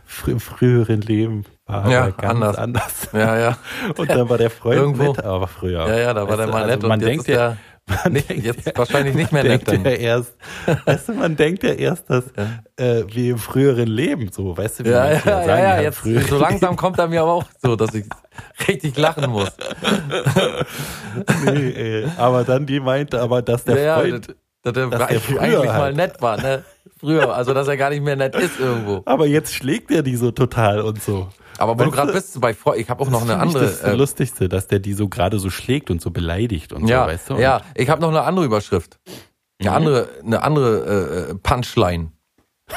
[0.06, 2.58] Frü früheren Leben war Ja, ganz anders.
[2.58, 3.08] anders.
[3.14, 3.58] Ja, ja.
[3.98, 5.88] Und dann war der Freund Irgendwo- nett, aber früher.
[5.88, 7.58] Ja, ja, da war Weißt der mal also nett man und denkt ja,
[8.04, 9.66] man nicht, denkt jetzt ja- wahrscheinlich nicht mehr nett.
[9.68, 10.36] denkt ja erst,
[10.86, 12.26] weißt du, man denkt ja erst, dass
[12.78, 15.84] äh, wie im früheren Leben so, weißt du, wie Ja, ja, ja, sagen, ja, im
[15.84, 18.06] jetzt so langsam kommt er mir aber auch so, dass ich
[18.68, 19.52] richtig lachen muss.
[21.46, 22.06] nee, ey.
[22.18, 24.34] Aber dann die meinte aber, dass der ja, Freund, ja,
[24.64, 26.64] dass der, dass der früher eigentlich mal halt- nett war, ne?
[27.00, 29.02] Früher, also dass er gar nicht mehr nett ist irgendwo.
[29.06, 31.30] aber jetzt schlägt er die so total und so.
[31.58, 33.56] Aber wo du gerade bist bei Freunden, ich habe auch noch Das eine finde ich
[33.56, 33.72] andere.
[33.72, 37.04] Das äh, Lustigste, dass der die so gerade so schlägt und so beleidigt und ja,
[37.06, 37.36] so, weißt du?
[37.38, 39.00] ja, ich habe noch eine andere Überschrift.
[39.60, 39.76] Eine Mhm.
[39.76, 42.12] andere, eine andere äh, Punchline.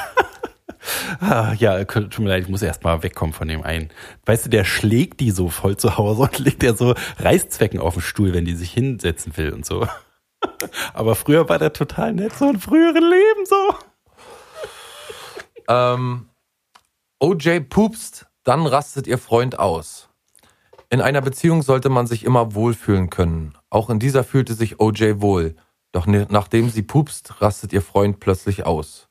[1.19, 3.89] Ah, ja, tut mir leid, ich muss erst mal wegkommen von dem einen.
[4.27, 7.95] Weißt du, der schlägt die so voll zu Hause und legt er so Reißzwecken auf
[7.95, 9.87] den Stuhl, wenn die sich hinsetzen will und so.
[10.93, 13.75] Aber früher war der total nett, so in früheren Leben so.
[15.67, 16.29] Ähm,
[17.19, 20.09] OJ pupst, dann rastet ihr Freund aus.
[20.89, 23.57] In einer Beziehung sollte man sich immer wohlfühlen können.
[23.69, 25.55] Auch in dieser fühlte sich OJ wohl.
[25.91, 29.07] Doch nachdem sie pupst, rastet ihr Freund plötzlich aus.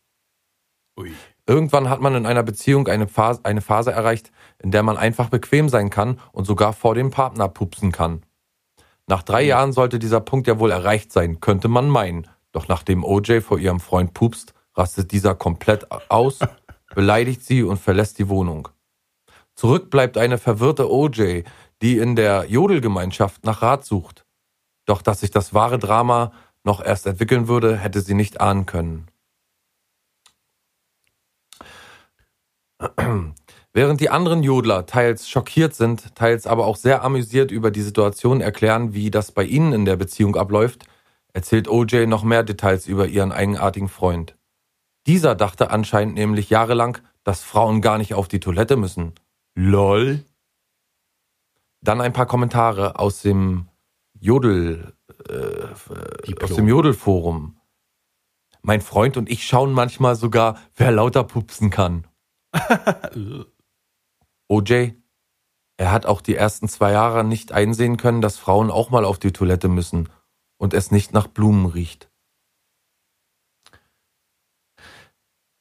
[0.99, 1.13] Ui.
[1.47, 4.31] Irgendwann hat man in einer Beziehung eine Phase, eine Phase erreicht,
[4.63, 8.23] in der man einfach bequem sein kann und sogar vor dem Partner pupsen kann.
[9.07, 12.29] Nach drei Jahren sollte dieser Punkt ja wohl erreicht sein, könnte man meinen.
[12.53, 16.39] Doch nachdem OJ vor ihrem Freund pupst, rastet dieser komplett aus,
[16.95, 18.69] beleidigt sie und verlässt die Wohnung.
[19.55, 21.43] Zurück bleibt eine verwirrte OJ,
[21.83, 24.25] die in der Jodelgemeinschaft nach Rat sucht.
[24.87, 26.33] Doch dass sich das wahre Drama
[26.65, 29.07] noch erst entwickeln würde, hätte sie nicht ahnen können.
[33.77, 38.41] Während die anderen Jodler teils schockiert sind, teils aber auch sehr amüsiert über die Situation
[38.41, 40.85] erklären, wie das bei ihnen in der Beziehung abläuft,
[41.33, 44.37] erzählt OJ noch mehr Details über ihren eigenartigen Freund.
[45.09, 49.15] Dieser dachte anscheinend nämlich jahrelang, dass Frauen gar nicht auf die Toilette müssen.
[49.57, 50.25] LOL.
[51.81, 53.69] Dann ein paar Kommentare aus dem
[54.21, 54.95] Jodel,
[55.29, 57.59] äh, aus dem Jodelforum.
[58.63, 62.07] Mein Freund und ich schauen manchmal sogar, wer lauter pupsen kann.
[64.49, 64.93] OJ,
[65.77, 69.19] er hat auch die ersten zwei Jahre nicht einsehen können, dass Frauen auch mal auf
[69.19, 70.09] die Toilette müssen
[70.57, 72.11] und es nicht nach Blumen riecht.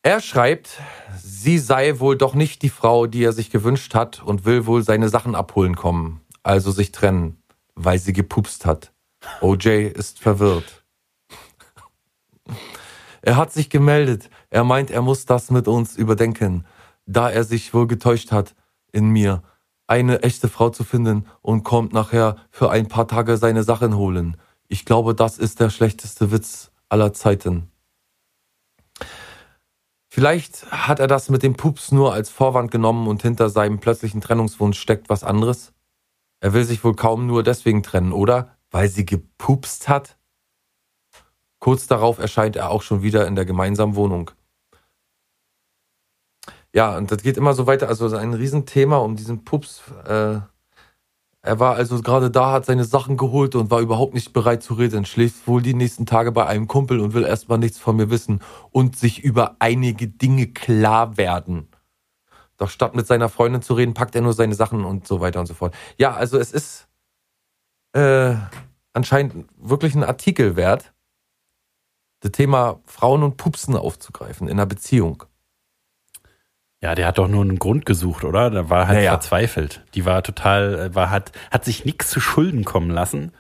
[0.04, 0.82] Er schreibt,
[1.18, 4.84] sie sei wohl doch nicht die Frau, die er sich gewünscht hat und will wohl
[4.84, 7.42] seine Sachen abholen kommen, also sich trennen,
[7.74, 8.92] weil sie gepupst hat.
[9.40, 10.84] OJ ist verwirrt.
[13.22, 14.30] Er hat sich gemeldet.
[14.50, 16.68] Er meint, er muss das mit uns überdenken,
[17.06, 18.54] da er sich wohl getäuscht hat
[18.94, 19.44] in mir,
[19.88, 24.38] eine echte Frau zu finden und kommt nachher für ein paar Tage seine Sachen holen.
[24.70, 27.70] Ich glaube, das ist der schlechteste Witz aller Zeiten.
[30.08, 34.22] Vielleicht hat er das mit dem Pups nur als Vorwand genommen und hinter seinem plötzlichen
[34.22, 35.74] Trennungswunsch steckt was anderes.
[36.40, 38.56] Er will sich wohl kaum nur deswegen trennen, oder?
[38.70, 40.18] Weil sie gepupst hat?
[41.60, 44.32] Kurz darauf erscheint er auch schon wieder in der gemeinsamen Wohnung.
[46.76, 47.88] Ja, und das geht immer so weiter.
[47.88, 49.84] Also ein Riesenthema um diesen Pups.
[50.08, 50.40] Äh,
[51.42, 54.76] er war also gerade da, hat seine Sachen geholt und war überhaupt nicht bereit zu
[54.76, 55.06] reden.
[55.06, 58.42] Schläft wohl die nächsten Tage bei einem Kumpel und will erstmal nichts von mir wissen
[58.72, 61.68] und sich über einige Dinge klar werden.
[62.58, 65.40] Doch statt mit seiner Freundin zu reden, packt er nur seine Sachen und so weiter
[65.42, 65.76] und so fort.
[65.98, 66.88] Ja, also es ist
[67.94, 68.36] äh,
[68.94, 70.94] anscheinend wirklich ein Artikel wert.
[72.22, 75.24] das Thema Frauen und Pupsen aufzugreifen in einer Beziehung.
[76.84, 78.50] Ja, der hat doch nur einen Grund gesucht, oder?
[78.52, 79.12] Der war halt Naja.
[79.12, 79.86] verzweifelt.
[79.94, 83.32] Die war total, äh, war hat, hat sich nichts zu Schulden kommen lassen.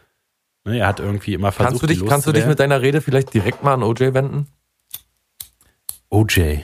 [0.63, 3.01] Ne, er hat irgendwie immer versucht, Kannst du dich, kannst du dich mit deiner Rede
[3.01, 4.47] vielleicht direkt mal an OJ wenden?
[6.09, 6.59] OJ,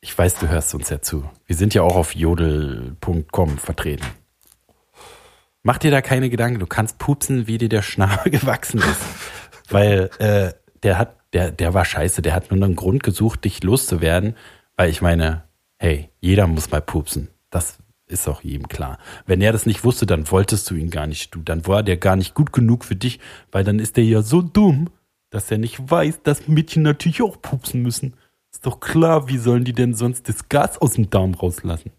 [0.00, 1.30] ich weiß, du hörst uns ja zu.
[1.46, 4.06] Wir sind ja auch auf jodel.com vertreten.
[5.62, 9.02] Mach dir da keine Gedanken, du kannst pupsen, wie dir der Schnabel gewachsen ist.
[9.68, 13.62] Weil äh, der hat, der, der war scheiße, der hat nur einen Grund gesucht, dich
[13.62, 14.36] loszuwerden,
[14.74, 15.44] weil ich meine,
[15.80, 17.28] hey, jeder muss mal pupsen.
[17.48, 18.98] Das ist auch jedem klar.
[19.26, 21.96] Wenn er das nicht wusste, dann wolltest du ihn gar nicht, du, dann war der
[21.96, 23.18] gar nicht gut genug für dich,
[23.50, 24.90] weil dann ist der ja so dumm,
[25.30, 28.14] dass er nicht weiß, dass Mädchen natürlich auch pupsen müssen.
[28.52, 31.92] Ist doch klar, wie sollen die denn sonst das Gas aus dem Darm rauslassen?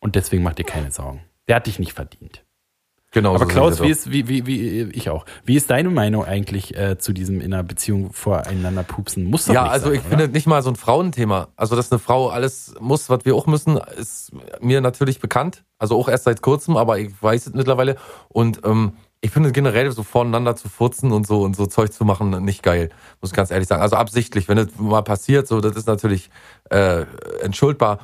[0.00, 1.22] Und deswegen mach dir keine Sorgen.
[1.46, 2.44] Der hat dich nicht verdient.
[3.12, 3.30] Genau.
[3.34, 5.26] Aber so Klaus, wie ist, wie, wie, wie, ich auch.
[5.44, 9.24] Wie ist deine Meinung eigentlich äh, zu diesem in einer Beziehung voreinander pupsen?
[9.24, 10.08] Muss doch Ja, also sein, ich oder?
[10.10, 11.48] finde nicht mal so ein Frauenthema.
[11.56, 15.64] Also, dass eine Frau alles muss, was wir auch müssen, ist mir natürlich bekannt.
[15.78, 17.96] Also auch erst seit kurzem, aber ich weiß es mittlerweile.
[18.28, 18.92] Und ähm,
[19.22, 22.62] ich finde generell so voneinander zu furzen und so und so Zeug zu machen nicht
[22.62, 23.82] geil, muss ich ganz ehrlich sagen.
[23.82, 26.30] Also absichtlich, wenn das mal passiert, so das ist natürlich
[26.70, 27.04] äh,
[27.42, 28.00] entschuldbar.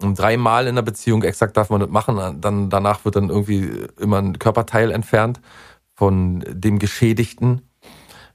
[0.00, 3.86] Und dreimal in der Beziehung exakt darf man das machen, dann danach wird dann irgendwie
[3.98, 5.40] immer ein Körperteil entfernt
[5.94, 7.68] von dem Geschädigten.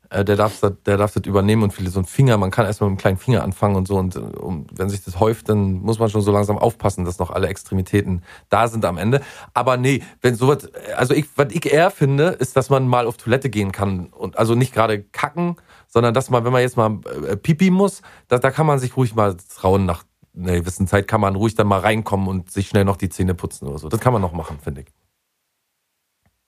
[0.09, 2.65] Äh, der darf das, der darf das übernehmen und viele so ein Finger, man kann
[2.65, 5.49] erstmal mit einem kleinen Finger anfangen und so und äh, um, wenn sich das häuft,
[5.49, 9.21] dann muss man schon so langsam aufpassen, dass noch alle Extremitäten da sind am Ende.
[9.53, 13.17] Aber nee, wenn sowas, also ich, was ich eher finde, ist, dass man mal auf
[13.17, 15.55] Toilette gehen kann und also nicht gerade kacken,
[15.87, 18.95] sondern dass man, wenn man jetzt mal äh, pipi muss, da, da kann man sich
[18.97, 20.03] ruhig mal trauen nach
[20.35, 23.35] einer gewissen Zeit kann man ruhig dann mal reinkommen und sich schnell noch die Zähne
[23.35, 23.89] putzen oder so.
[23.89, 24.87] Das kann man noch machen, finde ich.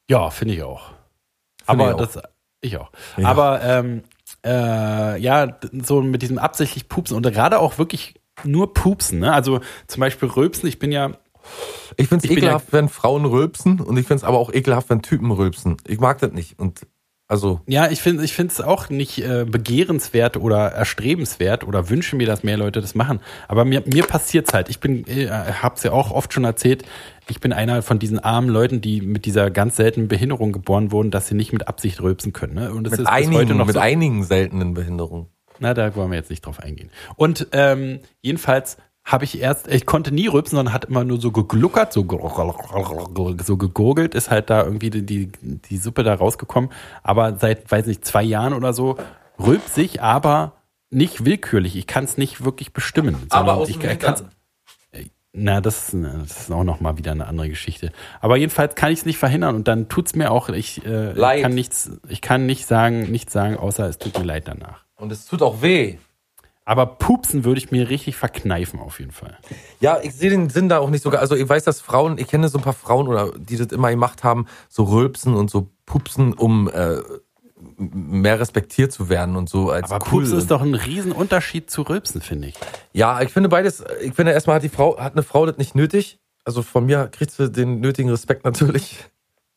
[0.09, 0.89] Ja, finde ich auch.
[1.65, 2.13] Finde aber ich auch.
[2.13, 2.23] das,
[2.61, 2.91] ich auch.
[3.17, 3.27] Ja.
[3.27, 4.03] Aber ähm,
[4.43, 9.19] äh, ja, so mit diesem absichtlich Pupsen und gerade auch wirklich nur Pupsen.
[9.19, 9.33] Ne?
[9.33, 10.67] Also zum Beispiel Rülpsen.
[10.67, 11.11] Ich bin ja,
[11.97, 15.01] Ich finde es ekelhaft, wenn Frauen rülpsen und ich finde es aber auch ekelhaft, wenn
[15.01, 15.77] Typen rülpsen.
[15.87, 16.59] Ich mag das nicht.
[16.59, 16.87] Und
[17.27, 22.15] also, ja, ich finde, ich finde es auch nicht äh, begehrenswert oder erstrebenswert oder wünsche
[22.15, 23.19] mir, dass mehr Leute das machen.
[23.47, 24.69] Aber mir, mir passiert's halt.
[24.69, 26.83] Ich bin, äh, hab's ja auch oft schon erzählt.
[27.27, 31.09] Ich bin einer von diesen armen Leuten, die mit dieser ganz seltenen Behinderung geboren wurden,
[31.09, 32.53] dass sie nicht mit Absicht rülpsen können.
[32.53, 32.71] Ne?
[32.71, 33.79] Und das mit ist bis heute einigen, noch mit so.
[33.79, 35.25] einigen seltenen Behinderungen.
[35.59, 36.91] Na, da wollen wir jetzt nicht drauf eingehen.
[37.15, 41.31] Und ähm, jedenfalls habe ich erst, ich konnte nie rülpsen, sondern hat immer nur so
[41.31, 42.01] gegluckert, so,
[43.45, 46.71] so gegurgelt, ist halt da irgendwie die, die, die Suppe da rausgekommen.
[47.03, 48.97] Aber seit, weiß nicht, zwei Jahren oder so
[49.39, 50.53] rülpse ich, aber
[50.89, 51.75] nicht willkürlich.
[51.75, 53.15] Ich kann es nicht wirklich bestimmen.
[53.29, 54.23] sondern ich, ich kann's-
[55.37, 57.91] na, das, ist- das ist auch noch mal wieder eine andere Geschichte.
[58.21, 61.43] Aber jedenfalls kann ich es nicht verhindern und dann tut's mir auch, ich, äh, ich
[61.43, 64.85] kann nichts, ich kann nicht sagen, nichts sagen, außer es tut mir leid danach.
[64.95, 65.97] Und es tut auch weh.
[66.67, 69.38] Aber pupsen würde ich mir richtig verkneifen auf jeden Fall.
[69.80, 71.21] Ja, ich sehe den Sinn da auch nicht sogar.
[71.21, 73.91] Also ich weiß, dass Frauen, ich kenne so ein paar Frauen oder die das immer
[73.91, 76.97] gemacht haben, so rülpsen und so pupsen, um äh,
[77.78, 80.21] mehr respektiert zu werden und so als Aber cool.
[80.21, 82.56] Pupsen ist doch ein Riesenunterschied zu Rülpsen, finde ich.
[82.93, 85.75] Ja, ich finde beides, ich finde erstmal hat die Frau, hat eine Frau das nicht
[85.75, 86.19] nötig.
[86.45, 89.06] Also von mir kriegt sie den nötigen Respekt natürlich,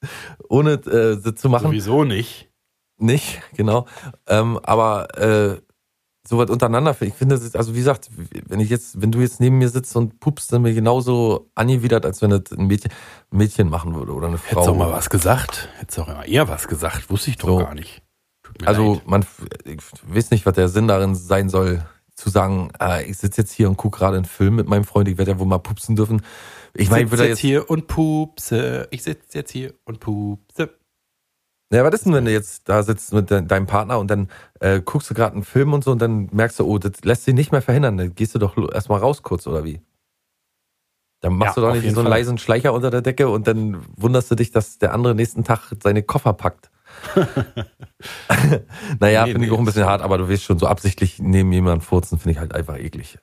[0.48, 1.68] ohne äh, das zu machen.
[1.68, 2.50] Sowieso nicht.
[2.98, 3.86] Nicht, genau.
[4.26, 5.60] Ähm, aber äh,
[6.28, 8.10] sowas untereinander, ich finde, das ist, also wie gesagt,
[8.46, 11.50] wenn ich jetzt, wenn du jetzt neben mir sitzt und pupst, dann bin ich genauso
[11.54, 12.90] angewidert, als wenn das ein Mädchen,
[13.32, 14.50] ein Mädchen machen würde oder eine Frau.
[14.50, 15.68] Hättest doch mal was gesagt.
[15.78, 17.10] Hättest doch eher was gesagt.
[17.10, 17.58] Wusste ich doch So.
[17.58, 18.02] gar nicht.
[18.64, 19.06] Also leid.
[19.06, 19.26] man,
[19.64, 23.52] ich weiß nicht, was der Sinn darin sein soll, zu sagen, äh, ich sitze jetzt
[23.52, 25.94] hier und gucke gerade einen Film mit meinem Freund, ich werde ja wohl mal pupsen
[25.94, 26.22] dürfen.
[26.74, 28.88] Ich ich sitze jetzt jetzt, hier und pupse.
[28.90, 30.70] Ich sitze jetzt hier und pupse.
[31.72, 34.28] Ja, was ist denn, wenn du jetzt da sitzt mit de deinem Partner und dann
[34.60, 37.24] äh, guckst du gerade einen Film und so und dann merkst du, oh, das lässt
[37.24, 39.80] sich nicht mehr verhindern, dann gehst du doch erstmal raus kurz oder wie?
[41.20, 42.10] Dann machst Ja, du doch nicht so einen Fall.
[42.10, 45.72] leisen Schleicher unter der Decke und dann wunderst du dich, dass der andere nächsten Tag
[45.82, 46.70] seine Koffer packt.
[49.00, 51.18] naja, Nee, finde nee, ich auch ein bisschen hart, aber du weißt schon, so absichtlich
[51.18, 53.18] neben jemanden furzen, finde ich halt einfach eklig.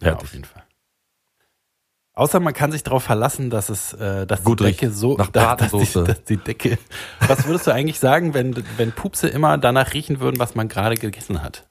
[0.00, 0.22] Ja, Fertig.
[0.22, 0.61] auf jeden Fall.
[2.14, 4.96] Außer man kann sich darauf verlassen, dass es, äh, dass Gut die Decke riecht.
[4.96, 6.78] so, Nach dass, dass, die, dass die Decke.
[7.26, 10.96] Was würdest du eigentlich sagen, wenn, wenn Pupse immer danach riechen würden, was man gerade
[10.96, 11.66] gegessen hat?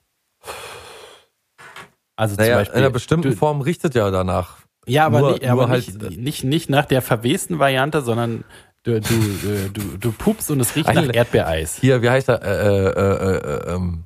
[2.16, 2.78] Also Naja, zum Beispiel.
[2.78, 4.58] in einer bestimmten du, Form richtet ja danach.
[4.86, 8.42] Ja, aber, nur- nicht, aber halt- nicht, nicht, nicht nach der verwesten Variante, sondern
[8.82, 11.76] du, du, äh, du, du pupst und es riecht nach Erdbeereis.
[11.76, 12.42] Hier, wie heißt er?
[12.42, 13.36] Äh, äh, äh,
[13.70, 14.04] äh, ähm,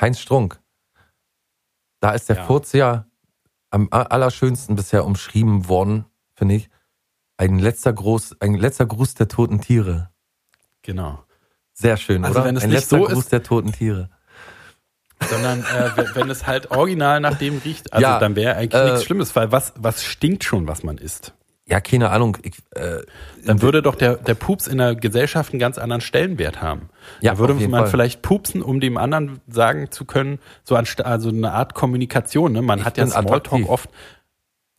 [0.00, 0.60] Heinz Strunk.
[2.00, 2.44] Da ist der Ja.
[2.44, 3.06] Furz ja
[3.70, 6.04] am allerschönsten bisher umschrieben worden,
[6.34, 6.70] finde ich.
[7.36, 10.10] Ein letzter Gruß, ein letzter Gruß der toten Tiere.
[10.82, 11.22] Genau.
[11.72, 12.48] Sehr schön, Also oder?
[12.48, 14.10] wenn es Ein letzter so Gruß ist- der toten Tiere.
[15.28, 18.80] Sondern äh, wenn- wenn es halt original nach dem riecht, also Ja, dann wäre eigentlich
[18.80, 21.34] äh, nichts Schlimmes, weil was, was stinkt schon, was man isst?
[21.70, 22.36] Ja, keine Ahnung.
[22.42, 22.98] Ich, äh,
[23.44, 26.90] Dann würde doch der, der Pups in der Gesellschaft einen ganz anderen Stellenwert haben.
[27.20, 27.86] Ja, da würde man Fall.
[27.86, 32.52] vielleicht pupsen, um dem anderen sagen zu können, so anst also eine Art Kommunikation.
[32.52, 32.62] Ne?
[32.62, 33.88] Man Ich hat ja Smalltalk oft.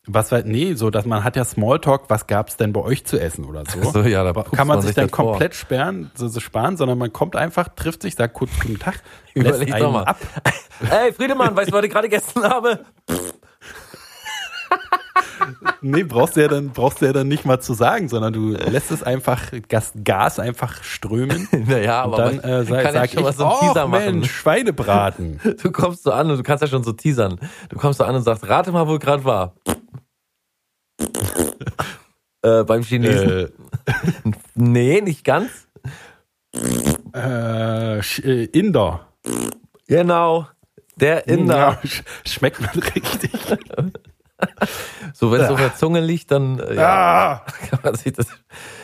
[0.08, 3.20] Was war, nee, so, dass man hat ja Smalltalk, was gab's denn bei euch zu
[3.20, 3.84] essen oder so?
[3.92, 5.32] So, ja, da kann man man sich sich dann vor.
[5.34, 9.00] komplett sperren, so, so sparen, sondern man kommt einfach, trifft sich, sagt kurz guten Tag,
[9.36, 10.04] Überleg doch mal.
[10.06, 10.18] ab.
[10.90, 12.80] Ey, Friedemann, weißt du, was ich gerade gegessen habe?
[15.82, 18.50] Nee, brauchst du ja dann, brauchst du ja dann nicht mal zu sagen, sondern du
[18.52, 21.48] lässt es einfach, Gas, Gas einfach strömen.
[21.68, 24.06] Naja, aber dann äh, sag, kann sag schon ich, mal so einen oh Teaser machen.
[24.06, 25.40] Mensch, Schweinebraten.
[25.62, 27.40] Du kommst so an und du kannst ja schon so teasern.
[27.70, 29.54] Du kommst so an und sagst, rate mal, wo ich gerade war.
[32.42, 33.30] äh, beim Chinesen.
[33.30, 33.50] äh,
[34.56, 35.68] Nee, nicht ganz.
[37.16, 39.08] äh, äh, Inder.
[39.88, 40.48] Genau.
[40.96, 41.58] Der Inder.
[41.58, 43.32] Ja, sch schmeckt man richtig.
[45.14, 47.46] So, wenn es auf der Zunge liegt, dann äh, ja, Ah.
[47.70, 48.28] kann man sich das.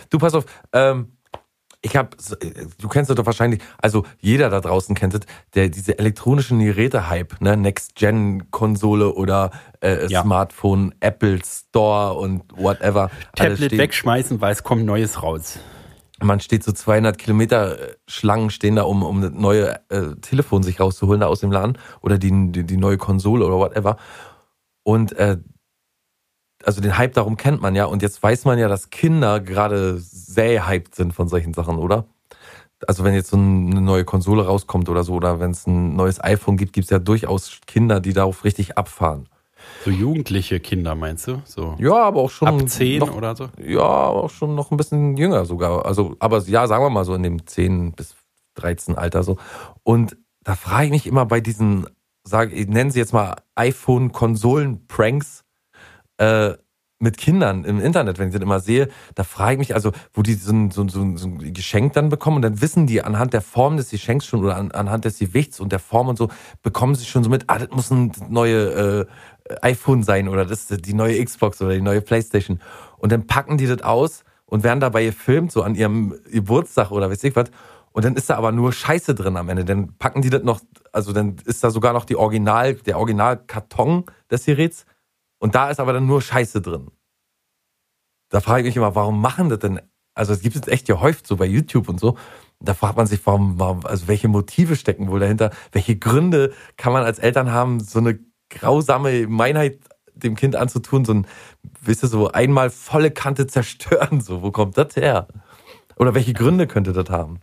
[0.09, 0.45] Du, pass auf.
[0.73, 1.13] Ähm,
[1.81, 2.09] ich habe,
[2.81, 5.21] du kennst das doch wahrscheinlich, also jeder da draußen kennt es,
[5.53, 10.23] der diese elektronischen Geräte-Hype, ne, Next-Gen-Konsole oder äh, Ja.
[10.23, 13.09] Smartphone, Apple Store und whatever.
[13.35, 15.59] Tablet wegschmeißen, weil es kommt Neues raus.
[16.21, 20.63] Man steht so 200 Kilometer äh, Schlangen stehen da, um, um das neue äh, Telefon
[20.63, 23.97] sich rauszuholen da aus dem Laden oder die, die, die neue Konsole oder whatever.
[24.87, 25.35] Und äh,
[26.63, 27.83] also den Hype darum kennt man ja.
[27.83, 32.05] Und jetzt weiß man ja, dass Kinder gerade sehr hyped sind von solchen Sachen, oder?
[32.87, 36.23] Also wenn jetzt so eine neue Konsole rauskommt oder so, oder wenn es ein neues
[36.23, 39.27] iPhone gibt, gibt es ja durchaus Kinder, die darauf richtig abfahren.
[39.83, 41.41] So jugendliche Kinder, meinst du?
[41.43, 43.49] So Ja, aber auch schon ab 10 noch, oder so?
[43.61, 45.85] Ja, aber auch schon noch ein bisschen jünger sogar.
[45.85, 48.15] Also, aber ja, sagen wir mal so in dem 10 bis
[48.55, 49.35] 13 Alter so.
[49.83, 51.87] Und da frage ich mich immer bei diesen,
[52.27, 55.43] sage ich nenne sie jetzt mal iPhone-Konsolen-Pranks
[56.17, 56.53] äh,
[56.99, 60.23] mit Kindern im Internet, wenn ich das immer sehe, da frage ich mich, also, wo
[60.23, 63.33] die so ein, so, so, so ein Geschenk dann bekommen und dann wissen die anhand
[63.33, 66.29] der Form des Geschenks schon oder an, anhand des Gewichts und der Form und so,
[66.63, 69.07] bekommen sie schon so mit, ah, das muss ein neue
[69.49, 72.59] äh, iPhone sein oder das ist die neue Xbox oder die neue Playstation.
[72.97, 77.11] Und dann packen die das aus und werden dabei gefilmt, so an ihrem Geburtstag oder
[77.11, 77.51] weiß ich was.
[77.91, 79.65] Und dann ist da aber nur Scheiße drin am Ende.
[79.65, 80.61] Dann packen die das noch,
[80.97, 84.87] also dann ist da sogar noch die Original, der Originalkarton des Geräts.
[85.37, 86.89] Und da ist aber dann nur Scheiße drin.
[88.29, 89.79] Da frage ich mich immer, warum machen das denn?
[90.15, 92.17] Also es gibt es echt gehäuft, so bei YouTube und so.
[92.59, 95.51] Da fragt man sich, warum, warum, also welche Motive stecken wohl dahinter?
[95.71, 98.17] Welche Gründe kann man als Eltern haben, so eine
[98.49, 99.77] grausame Gemeinheit
[100.15, 101.27] dem Kind anzutun, so ein,
[101.79, 105.27] wisst ihr, so einmal volle Kante zerstören, so, wo kommt das her?
[105.95, 107.39] Oder welche Gründe könnte das haben?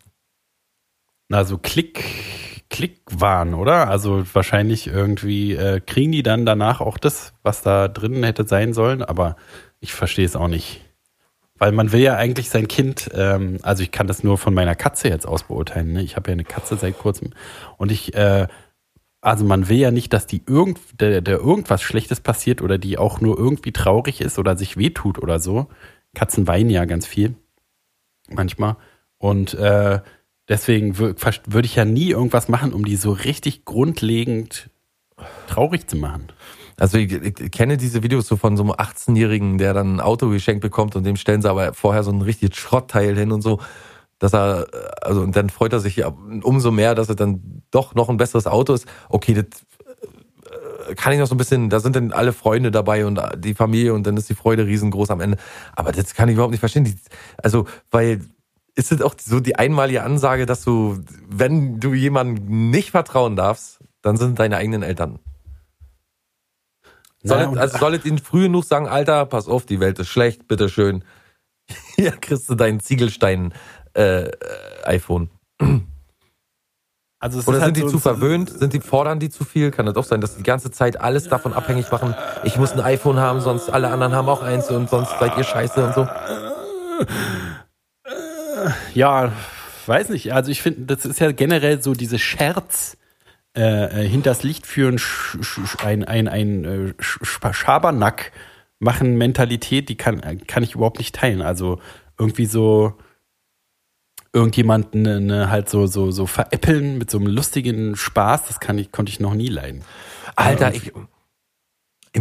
[1.28, 2.04] Na, so Klick,
[2.74, 3.88] Klickwahn, oder?
[3.88, 8.72] Also wahrscheinlich irgendwie äh, kriegen die dann danach auch das, was da drin hätte sein
[8.72, 9.37] sollen, aber
[9.78, 10.80] ich verstehe es auch nicht.
[11.56, 14.74] Weil man will ja eigentlich sein Kind, ähm, also ich kann das nur von meiner
[14.74, 15.92] Katze jetzt aus beurteilen.
[15.92, 16.02] Ne?
[16.02, 17.30] Ich habe ja eine Katze seit kurzem
[17.76, 18.48] und ich, äh,
[19.20, 22.98] also man will ja nicht, dass die irgend, der, der irgendwas Schlechtes passiert oder die
[22.98, 25.68] auch nur irgendwie traurig ist oder sich wehtut oder so.
[26.12, 27.37] Katzen weinen ja ganz viel
[28.28, 28.74] manchmal
[29.18, 30.00] und äh,
[30.48, 34.70] deswegen würde ich ja nie irgendwas machen, um die so richtig grundlegend
[35.48, 36.28] traurig zu machen.
[36.78, 40.28] Also ich, ich kenne diese Videos so von so einem 18-Jährigen, der dann ein Auto
[40.28, 43.61] geschenkt bekommt und dem stellen sie aber vorher so ein richtiges Schrottteil hin und so,
[44.18, 44.66] dass er,
[45.00, 48.46] also und dann freut er sich umso mehr, dass er dann doch noch ein besseres
[48.46, 48.87] Auto ist.
[49.09, 49.44] Okay, das
[50.88, 53.54] äh, kann ich noch so ein bisschen, da sind dann alle Freunde dabei und die
[53.54, 55.37] Familie und dann ist die Freude riesengroß am Ende.
[55.76, 56.98] Aber das kann ich überhaupt nicht verstehen.
[57.37, 58.20] Also, weil
[58.76, 63.78] ist es auch so die einmalige Ansage, dass du, wenn du jemandem nicht vertrauen darfst,
[64.02, 65.18] dann sind deine eigenen Eltern.
[67.22, 70.08] Naja, und- also soll es ihnen früh genug sagen, Alter, pass auf, die Welt ist
[70.08, 71.04] schlecht, bitteschön.
[71.96, 73.54] Hier kriegst du dein Ziegelstein
[73.94, 74.30] äh,
[74.84, 75.30] iPhone.
[77.20, 78.50] Also Oder ist halt sind die so- zu verwöhnt?
[78.50, 79.70] Sind die fordern die zu viel?
[79.70, 82.14] Kann das auch sein, dass die ganze Zeit alles davon abhängig machen?
[82.42, 85.44] Ich muss ein iPhone haben, sonst alle anderen haben auch eins und sonst seid ihr
[85.44, 86.06] scheiße und so.
[88.94, 89.33] Ja,
[89.87, 90.33] weiß nicht.
[90.33, 92.96] Also ich finde, das ist ja generell so diese Scherz
[93.57, 95.00] äh, äh, hinters Licht führen,
[95.85, 97.20] ein, ein, ein äh, sch,
[97.53, 98.33] Schabernack
[98.81, 101.40] machen Mentalität, die kann, kann ich überhaupt nicht teilen.
[101.40, 101.79] Also
[102.18, 102.94] irgendwie so
[104.33, 108.77] irgendjemanden ne, ne, halt so, so, so veräppeln mit so einem lustigen Spaß, das kann
[108.77, 109.83] ich, konnte ich noch nie leiden.
[110.35, 110.92] Alter, Ich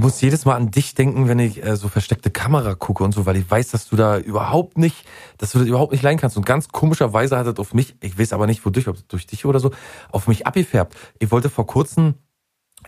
[0.04, 3.26] muss jedes Mal an dich denken, wenn ich äh, so versteckte Kamera gucke und so,
[3.26, 6.36] weil ich weiß, dass du da überhaupt nicht, dass du das überhaupt nicht leiden kannst.
[6.36, 9.26] Und ganz komischerweise hat das auf mich, ich weiß aber nicht wodurch, ob das durch
[9.26, 9.72] dich oder so,
[10.12, 10.96] auf mich abgefärbt.
[11.20, 12.16] Ich wollte vor kurzem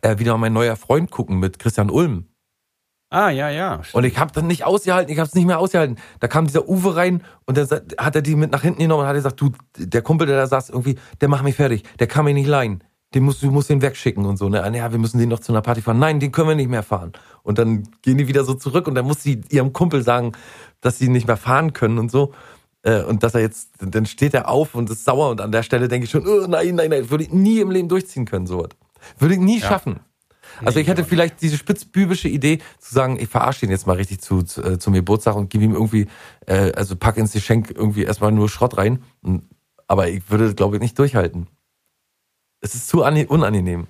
[0.02, 2.28] äh, wieder mein neuer Freund gucken mit Christian Ulm.
[3.10, 3.82] Ah, ja, ja.
[3.94, 5.98] Und ich habe dann nicht ausgehalten, ich habe es nicht mehr ausgehalten.
[6.20, 9.08] Da kam dieser Uwe rein und dann hat er die mit nach hinten genommen und
[9.08, 12.26] hat gesagt, du, der Kumpel, der da saß, irgendwie, der macht mich fertig, der kann
[12.26, 12.84] mich nicht leihen.
[13.16, 14.50] Den musst, du musst den wegschicken und so.
[14.50, 14.58] Ne?
[14.76, 16.00] Ja, wir müssen den noch zu einer Party fahren.
[16.00, 17.14] Nein, den können wir nicht mehr fahren.
[17.44, 20.34] Und dann gehen die wieder so zurück und dann muss sie ihrem Kumpel sagen,
[20.82, 22.34] dass sie nicht mehr fahren können und so.
[22.84, 25.64] Äh, Und dass er jetzt, dann steht er auf und ist sauer und an der
[25.64, 28.46] Stelle denke ich schon, oh, nein, nein, nein, würde ich nie im Leben durchziehen können,
[28.46, 28.70] sowas.
[29.18, 30.02] Würde ich nie schaffen.
[30.64, 33.96] Also Nee, ich hätte vielleicht diese spitzbübische Idee zu sagen, ich verarsche ihn jetzt mal
[33.96, 36.08] richtig zu, zu äh, zum Geburtstag und gebe ihm irgendwie,
[36.46, 39.02] äh, also pack ins Geschenk irgendwie erstmal nur Schrott rein.
[39.22, 39.44] Und,
[39.88, 41.48] aber ich würde, glaube ich, nicht durchhalten.
[42.66, 43.86] Es ist zu unangenehm.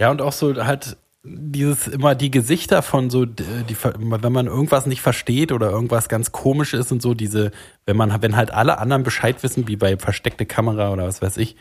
[0.00, 3.44] Ja, und auch so halt dieses immer die Gesichter von so, die,
[3.82, 7.50] wenn man irgendwas nicht versteht oder irgendwas ganz komisch ist und so, diese,
[7.84, 11.36] wenn man, wenn halt alle anderen Bescheid wissen, wie bei versteckte Kamera oder was weiß
[11.36, 11.56] ich,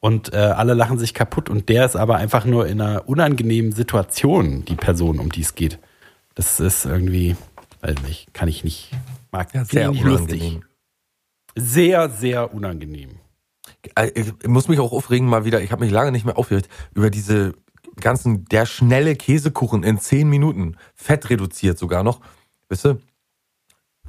[0.00, 3.72] und äh, alle lachen sich kaputt und der ist aber einfach nur in einer unangenehmen
[3.72, 5.78] Situation, die Person, um die es geht.
[6.36, 7.36] Das ist irgendwie,
[7.82, 8.92] weiß nicht, kann ich nicht,
[9.30, 10.40] mag Ja, sehr ich nicht lustig.
[10.40, 10.64] unangenehm.
[11.54, 13.18] Sehr, sehr unangenehm.
[13.96, 14.10] Äh,
[14.42, 17.10] Ich muss mich auch aufregen mal wieder, ich habe mich lange nicht mehr aufgeregt, über
[17.10, 17.54] diese
[18.00, 22.20] ganzen, der schnelle Käsekuchen in 10 Minuten, fett reduziert sogar noch.
[22.68, 22.98] Weißt du?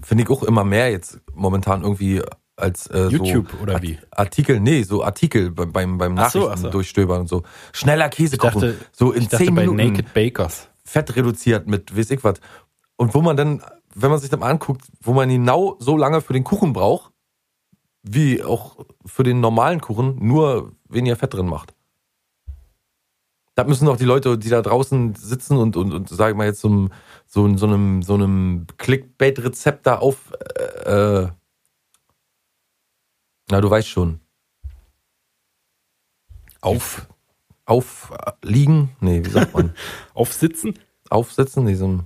[0.02, 2.22] Finde ich auch immer mehr jetzt momentan irgendwie
[2.58, 3.98] als äh, YouTube so oder wie?
[4.12, 6.70] Artikel, nee, so Artikel beim, beim, beim Ach so, Nachrichten ach so.
[6.70, 7.44] durchstöbern und so.
[7.74, 10.68] Schneller Käsekuchen, dachte, so in ich dachte 10 bei Minuten Naked Bakers.
[10.84, 12.36] fett reduziert mit weiß ich was.
[12.98, 13.62] Und wo man dann,
[13.94, 17.12] wenn man sich dann mal anguckt, wo man genau so lange für den Kuchen braucht,
[18.08, 21.74] wie auch für den normalen Kuchen, nur weniger Fett drin macht.
[23.56, 26.46] Da müssen auch die Leute, die da draußen sitzen und, und, und sag ich mal
[26.46, 26.92] jetzt so, einem-
[27.26, 31.30] so, so einem, so einem Clickbait-Rezept da auf, äh, äh,
[33.50, 34.20] na, du weißt schon.
[36.62, 37.08] Auf,
[37.66, 38.90] aufliegen?
[39.00, 39.74] Nee, wie sagt man?
[40.14, 40.78] Aufsitzen,
[41.76, 42.04] so ein,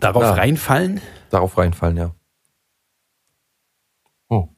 [0.00, 0.32] darauf Ja.
[0.32, 1.00] reinfallen.
[1.30, 2.10] darauf reinfallen, ja.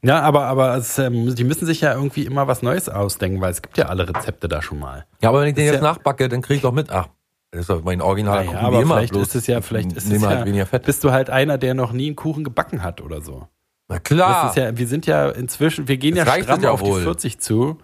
[0.02, 3.50] Ja, aber, aber es, ähm, die müssen sich ja irgendwie immer was Neues ausdenken, weil
[3.50, 5.04] es gibt ja alle Rezepte da schon mal.
[5.22, 6.90] Ja, aber wenn ich den Ist jetzt ja- nachbacke, dann kriege ich doch mit.
[6.90, 7.08] Ach,
[7.50, 8.44] das ist doch mein Original.
[8.46, 10.84] Naja, aber vielleicht ist es ja, vielleicht ist es ja, halt Fett.
[10.84, 13.46] bist du halt einer, der noch nie einen Kuchen gebacken hat oder so.
[13.88, 14.54] Na klar.
[14.56, 16.98] Ja, wir sind ja inzwischen, wir gehen Das ja stramm ja auf wohl.
[17.00, 17.78] die 40 zu.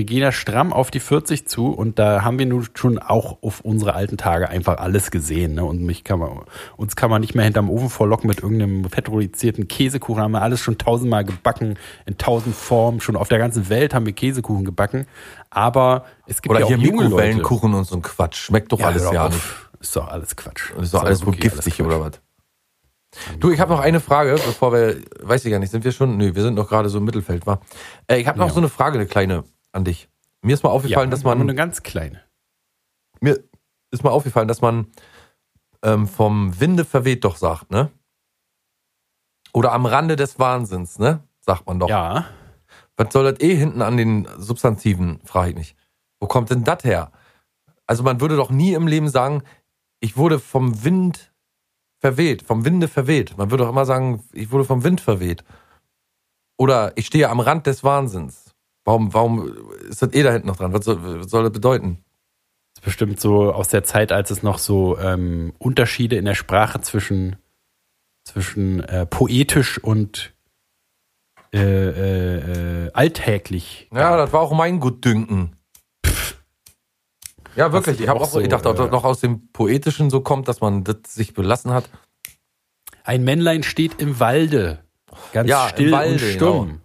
[0.00, 3.36] Wir gehen ja stramm auf die 40 zu und da haben wir nun schon auch
[3.42, 5.56] auf unsere alten Tage einfach alles gesehen.
[5.56, 5.62] Ne?
[5.62, 6.40] Und mich kann man,
[6.78, 10.22] uns kann man nicht mehr hinterm Ofen vorlocken mit irgendeinem fettrodizierten Käsekuchen.
[10.22, 13.02] Haben wir alles schon tausendmal gebacken, in tausend Formen.
[13.02, 15.06] Schon auf der ganzen Welt haben wir Käsekuchen gebacken.
[15.50, 17.02] Aber es gibt Oder ja auch hier junge.
[17.04, 18.36] Mikrowellenkuchen und so ein Quatsch.
[18.38, 19.38] Schmeckt doch alles hör ja nicht.
[19.80, 20.72] Ist doch alles Quatsch.
[20.76, 22.12] Das ist doch alles wohl wirklich giftig oder was?
[23.38, 26.16] Du, ich habe noch eine Frage, bevor wir, weiß ich gar nicht, sind wir schon?
[26.16, 27.60] Nö, wir sind noch gerade so im Mittelfeld, war.
[28.06, 28.54] Äh, ich habe noch Ja.
[28.54, 30.08] so eine Frage, eine kleine an dich.
[30.42, 32.22] Mir ist mal Ja, aufgefallen, dass aber man eine ganz kleine.
[33.20, 33.38] mir
[33.90, 34.86] ist mal aufgefallen, dass man
[35.82, 37.90] ähm, vom Winde verweht doch sagt, ne?
[39.52, 41.24] Oder am Rande des Wahnsinns, ne?
[41.40, 41.88] Sagt man doch.
[41.88, 42.26] Ja.
[42.96, 45.76] Was soll das eh hinten an den Substantiven, frage ich mich.
[46.20, 47.10] Wo kommt denn das her?
[47.86, 49.42] Also man würde doch nie im Leben sagen,
[50.00, 51.32] ich wurde vom Wind
[51.98, 53.36] verweht, vom Winde verweht.
[53.36, 55.44] Man würde doch immer sagen, ich wurde vom Wind verweht.
[56.58, 58.49] Oder ich stehe am Rand des Wahnsinns.
[58.90, 59.52] Warum, warum
[59.88, 60.72] ist das eh da hinten noch dran?
[60.72, 61.98] Was soll, was soll das bedeuten?
[62.74, 66.34] Das ist bestimmt so aus der Zeit, als es noch so ähm, Unterschiede in der
[66.34, 67.36] Sprache zwischen,
[68.24, 70.34] zwischen äh, poetisch und
[71.54, 73.88] äh, äh, alltäglich.
[73.94, 75.54] Ja, das war auch mein Gutdünken.
[77.54, 78.00] Ja, wirklich.
[78.00, 80.48] Ich habe auch so, ich dachte, ob das äh, noch aus dem Poetischen so kommt,
[80.48, 81.88] dass man das sich belassen hat.
[83.04, 84.80] Ein Männlein steht im Walde,
[85.32, 86.66] ganz Ja, still Walde, und stumm.
[86.66, 86.80] genau.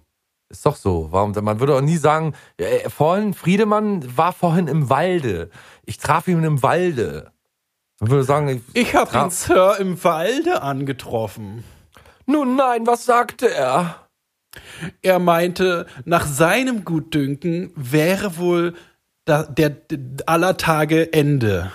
[0.50, 1.08] Ist doch so.
[1.12, 1.32] Warum?
[1.32, 5.50] Man würde auch nie sagen, äh, vorhin, Friedemann war vorhin im Walde.
[5.86, 7.32] Ich traf ihn im Walde.
[8.00, 11.64] Man würde sagen, ich, Ich habe den Sir im Walde angetroffen.
[12.26, 14.08] nun nein, was sagte er?
[15.02, 18.76] Er meinte, nach seinem Gutdünken wäre wohl
[19.26, 21.72] da, der, der aller Tage Ende.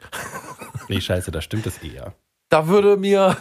[0.88, 2.14] nee, scheiße, da stimmt es eher.
[2.50, 3.36] Da würde mir,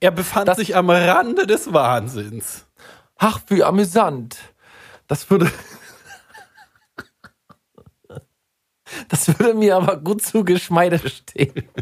[0.00, 2.66] Er befand Das- sich am Rande des Wahnsinns.
[3.16, 4.38] ach, wie amüsant.
[5.06, 5.50] Das würde,
[9.08, 11.68] das würde mir aber gut zu Geschmeide stehen.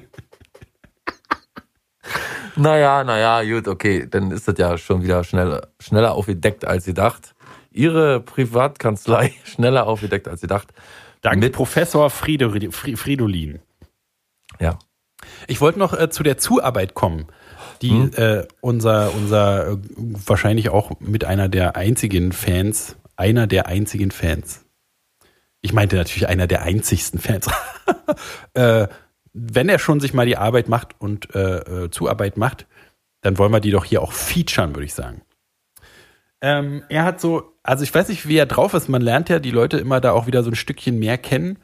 [2.56, 7.34] Naja, naja, gut, okay, dann ist das ja schon wieder schneller, schneller aufgedeckt als gedacht.
[7.70, 10.72] Ihre Privatkanzlei schneller aufgedeckt als gedacht.
[11.20, 13.60] Dank Mit- Professor Frido, Fri- Fridolin.
[14.58, 14.76] Ja.
[15.46, 17.26] Ich wollte noch äh, zu der Zuarbeit kommen,
[17.82, 18.10] die Hm.
[18.16, 24.64] äh, unser, unser äh, wahrscheinlich auch mit einer der einzigen Fans, einer der einzigen Fans.
[25.60, 27.48] Ich meinte natürlich einer der einzigsten Fans.
[28.54, 28.86] äh,
[29.32, 32.66] wenn er schon sich mal die Arbeit macht und äh, äh, Zuarbeit macht,
[33.20, 35.22] dann wollen wir die doch hier auch featuren, würde ich sagen.
[36.40, 38.88] Ähm, er hat so, also ich weiß nicht, wie er drauf ist.
[38.88, 41.58] Man lernt ja die Leute immer da auch wieder so ein Stückchen mehr kennen.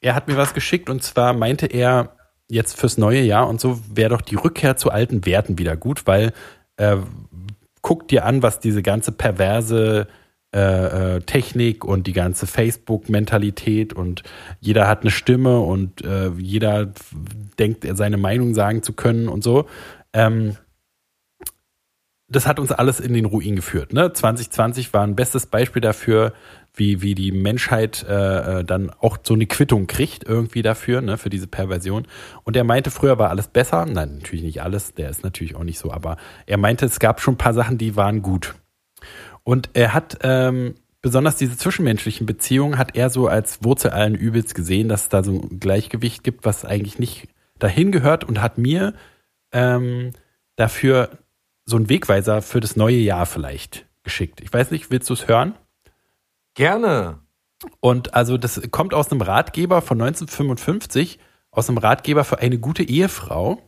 [0.00, 2.17] Er hat mir was geschickt und zwar meinte er,
[2.48, 6.06] jetzt fürs neue Jahr und so wäre doch die Rückkehr zu alten Werten wieder gut,
[6.06, 6.32] weil
[6.76, 6.96] äh,
[7.82, 10.08] guck dir an, was diese ganze perverse
[10.54, 14.22] äh, äh, Technik und die ganze Facebook-Mentalität und
[14.60, 16.90] jeder hat eine Stimme und äh, jeder
[17.58, 19.66] denkt, seine Meinung sagen zu können und so.
[20.14, 20.56] Ähm,
[22.28, 23.92] das hat uns alles in den Ruin geführt.
[23.92, 24.12] Ne?
[24.12, 26.32] 2020 war ein bestes Beispiel dafür,
[26.78, 31.18] wie, wie die Menschheit äh, äh, dann auch so eine Quittung kriegt irgendwie dafür, ne,
[31.18, 32.06] für diese Perversion.
[32.44, 33.84] Und er meinte, früher war alles besser.
[33.86, 36.16] Nein, natürlich nicht alles, der ist natürlich auch nicht so, aber
[36.46, 38.54] er meinte, es gab schon ein paar Sachen, die waren gut.
[39.44, 44.54] Und er hat ähm, besonders diese zwischenmenschlichen Beziehungen hat er so als Wurzel allen Übels
[44.54, 48.58] gesehen, dass es da so ein Gleichgewicht gibt, was eigentlich nicht dahin gehört und hat
[48.58, 48.94] mir
[49.52, 50.12] ähm,
[50.56, 51.10] dafür
[51.64, 54.40] so einen Wegweiser für das neue Jahr vielleicht geschickt.
[54.40, 55.54] Ich weiß nicht, willst du es hören?
[56.58, 57.20] Gerne.
[57.78, 61.20] Und also das kommt aus einem Ratgeber von 1955,
[61.52, 63.62] aus einem Ratgeber für eine gute Ehefrau.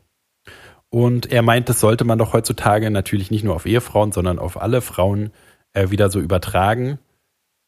[0.89, 4.61] Und er meint, das sollte man doch heutzutage natürlich nicht nur auf Ehefrauen, sondern auf
[4.61, 5.31] alle Frauen
[5.73, 6.99] äh, wieder so übertragen.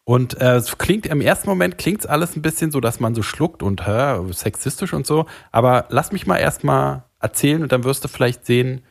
[0.03, 3.23] Und äh, es klingt im ersten Moment klingt alles ein bisschen so, dass man so
[3.23, 5.27] schluckt und hä, sexistisch und so.
[5.53, 8.83] Aber lass mich mal erstmal erzählen und dann wirst du vielleicht sehen,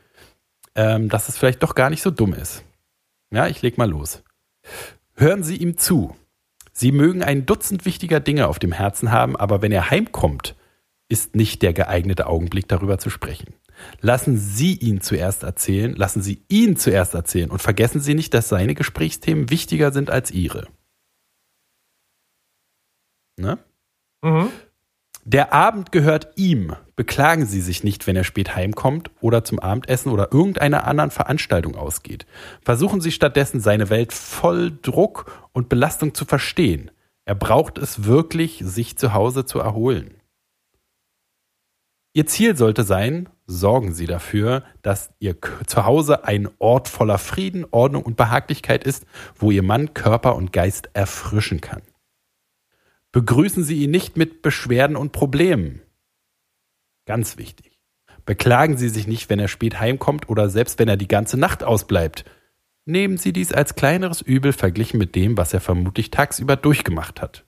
[0.76, 2.64] ähm, dass es vielleicht doch gar nicht so dumm ist.
[3.32, 4.24] Ja, ich leg mal los.
[5.14, 6.16] Hören Sie ihm zu.
[6.82, 10.56] Sie mögen ein Dutzend wichtiger Dinge auf dem Herzen haben, aber wenn er heimkommt,
[11.10, 13.54] ist nicht der geeignete Augenblick darüber zu sprechen.
[14.00, 18.50] Lassen Sie ihn zuerst erzählen, lassen Sie ihn zuerst erzählen und vergessen Sie nicht, dass
[18.50, 20.70] seine Gesprächsthemen wichtiger sind als Ihre.
[23.38, 23.60] Ne?
[24.24, 24.50] Mhm.
[25.24, 26.76] Der Abend gehört ihm.
[26.96, 31.76] Beklagen Sie sich nicht, wenn er spät heimkommt oder zum Abendessen oder irgendeiner anderen Veranstaltung
[31.76, 32.26] ausgeht.
[32.64, 36.90] Versuchen Sie stattdessen, seine Welt voll Druck und Belastung zu verstehen.
[37.26, 40.16] Er braucht es wirklich, sich zu Hause zu erholen.
[42.14, 48.04] Ihr Ziel sollte sein, sorgen Sie dafür, dass Ihr Zuhause ein Ort voller Frieden, Ordnung
[48.04, 49.06] und Behaglichkeit ist,
[49.36, 51.84] wo Ihr Mann Körper und Geist erfrischen kann.
[53.12, 55.82] Begrüßen Sie ihn nicht mit Beschwerden und Problemen.
[57.06, 57.80] Ganz wichtig.
[58.26, 61.64] Beklagen Sie sich nicht, wenn er spät heimkommt oder selbst wenn er die ganze Nacht
[61.64, 62.24] ausbleibt.
[62.86, 67.46] Nehmen Sie dies als kleineres Übel verglichen mit dem, was er vermutlich tagsüber durchgemacht hat.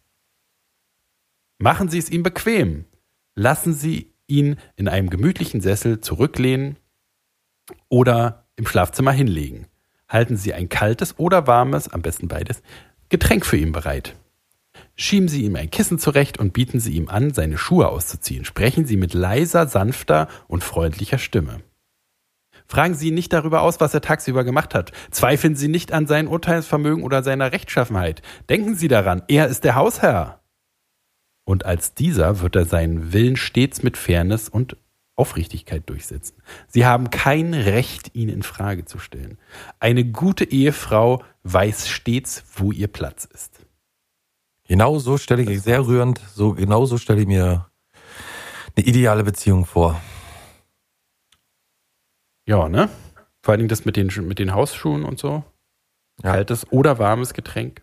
[1.59, 2.85] Machen Sie es ihm bequem.
[3.35, 6.77] Lassen Sie ihn in einem gemütlichen Sessel zurücklehnen
[7.89, 9.67] oder im Schlafzimmer hinlegen.
[10.09, 12.61] Halten Sie ein kaltes oder warmes, am besten beides,
[13.09, 14.15] Getränk für ihn bereit.
[14.95, 18.45] Schieben Sie ihm ein Kissen zurecht und bieten Sie ihm an, seine Schuhe auszuziehen.
[18.45, 21.61] Sprechen Sie mit leiser, sanfter und freundlicher Stimme.
[22.67, 24.91] Fragen Sie ihn nicht darüber aus, was er tagsüber gemacht hat.
[25.11, 28.21] Zweifeln Sie nicht an sein Urteilsvermögen oder seiner Rechtschaffenheit.
[28.49, 30.41] Denken Sie daran, er ist der Hausherr.
[31.43, 34.77] Und als dieser wird er seinen Willen stets mit Fairness und
[35.15, 36.41] Aufrichtigkeit durchsetzen.
[36.67, 39.37] Sie haben kein Recht, ihn in Frage zu stellen.
[39.79, 43.52] Eine gute Ehefrau weiß stets, wo ihr Platz ist.
[44.67, 47.67] Genau so stelle ich sehr rührend, so genau so stelle ich mir
[48.75, 49.99] eine ideale Beziehung vor.
[52.45, 52.89] Ja, ne?
[53.41, 55.43] Vor allen Dingen das mit den, mit den Hausschuhen und so.
[56.23, 56.33] Ja.
[56.33, 57.81] Kaltes oder warmes Getränk.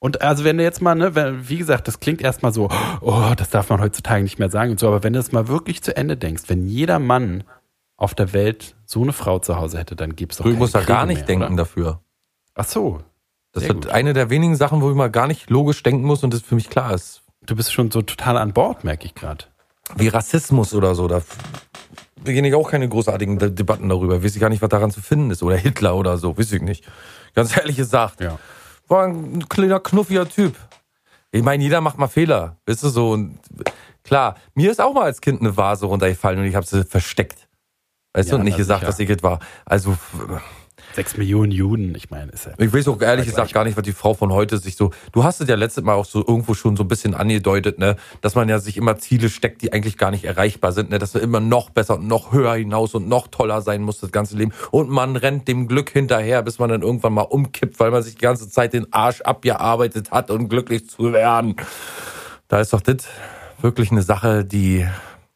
[0.00, 2.68] Und also wenn du jetzt mal, ne, wenn, wie gesagt, das klingt erstmal so,
[3.00, 5.48] oh, das darf man heutzutage nicht mehr sagen und so, aber wenn du es mal
[5.48, 7.42] wirklich zu Ende denkst, wenn jeder Mann
[7.96, 10.82] auf der Welt so eine Frau zu Hause hätte, dann gibt's doch Du musst da
[10.82, 11.56] gar nicht mehr, denken Oder?
[11.56, 12.00] dafür.
[12.54, 13.02] Ach so,
[13.52, 13.92] Das Sehr wird gut.
[13.92, 16.54] eine der wenigen Sachen, wo ich mal gar nicht logisch denken muss und das für
[16.54, 17.22] mich klar ist.
[17.46, 19.44] du bist schon so total an Bord, merke ich gerade.
[19.96, 21.08] Wie Rassismus oder so.
[21.08, 21.22] Da
[22.22, 24.22] beginne ich auch keine großartigen De Debatten darüber.
[24.22, 25.42] Weiß ich gar nicht, was daran zu finden ist.
[25.42, 26.36] Oder Hitler oder so.
[26.36, 26.84] Weiß ich nicht.
[27.34, 28.20] Ganz ehrlich gesagt.
[28.20, 28.38] Ja.
[28.86, 30.56] War ein kleiner, knuffiger Typ.
[31.30, 32.56] Ich meine, jeder macht mal Fehler.
[32.66, 33.12] Weißt du so?
[33.12, 33.38] Und
[34.04, 37.48] klar, mir ist auch mal als Kind eine Vase runtergefallen und ich habe sie versteckt.
[38.12, 38.90] Weißt Ja, du, und nicht gesagt, sicher.
[38.90, 39.38] dass ich war.
[39.64, 39.96] Also,
[40.94, 42.52] Sechs Millionen Juden, ich meine, ist ja.
[42.58, 44.90] Ich weiß auch ehrlich gesagt gar nicht, was die Frau von heute sich so.
[45.12, 47.96] Du hast es ja letztes Mal auch so irgendwo schon so ein bisschen angedeutet, ne,
[48.20, 51.12] dass man ja sich immer Ziele steckt, die eigentlich gar nicht erreichbar sind, ne, dass
[51.12, 54.36] du immer noch besser und noch höher hinaus und noch toller sein muss das ganze
[54.36, 54.52] Leben.
[54.70, 58.14] Und man rennt dem Glück hinterher, bis man dann irgendwann mal umkippt, weil man sich
[58.16, 61.56] die ganze Zeit den Arsch abgearbeitet hat, um glücklich zu werden.
[62.48, 63.06] Da ist doch das
[63.60, 64.86] wirklich eine Sache, die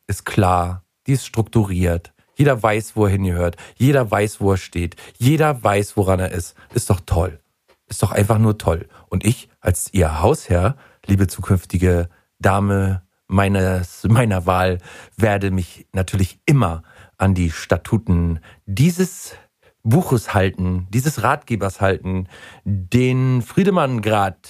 [0.07, 2.12] ist klar, die ist strukturiert.
[2.43, 3.55] Jeder weiß, wo er hingehört.
[3.76, 4.97] Jeder weiß, wo er steht.
[5.16, 6.57] Jeder weiß, woran er ist.
[6.74, 7.38] Ist doch toll.
[7.86, 8.88] Ist doch einfach nur toll.
[9.09, 10.74] Und ich, als Ihr Hausherr,
[11.07, 12.09] liebe zukünftige
[12.40, 14.78] Dame meines, meiner Wahl,
[15.16, 16.82] werde mich natürlich immer
[17.16, 19.36] an die Statuten dieses
[19.84, 22.26] Buches halten, dieses Ratgebers halten,
[22.64, 24.49] den Friedemann grad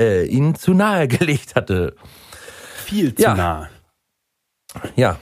[0.00, 1.96] äh, Ihnen zu nahe gelegt hatte.
[2.86, 3.34] Viel zu Ja.
[3.34, 3.68] nah.
[4.96, 5.18] Ja,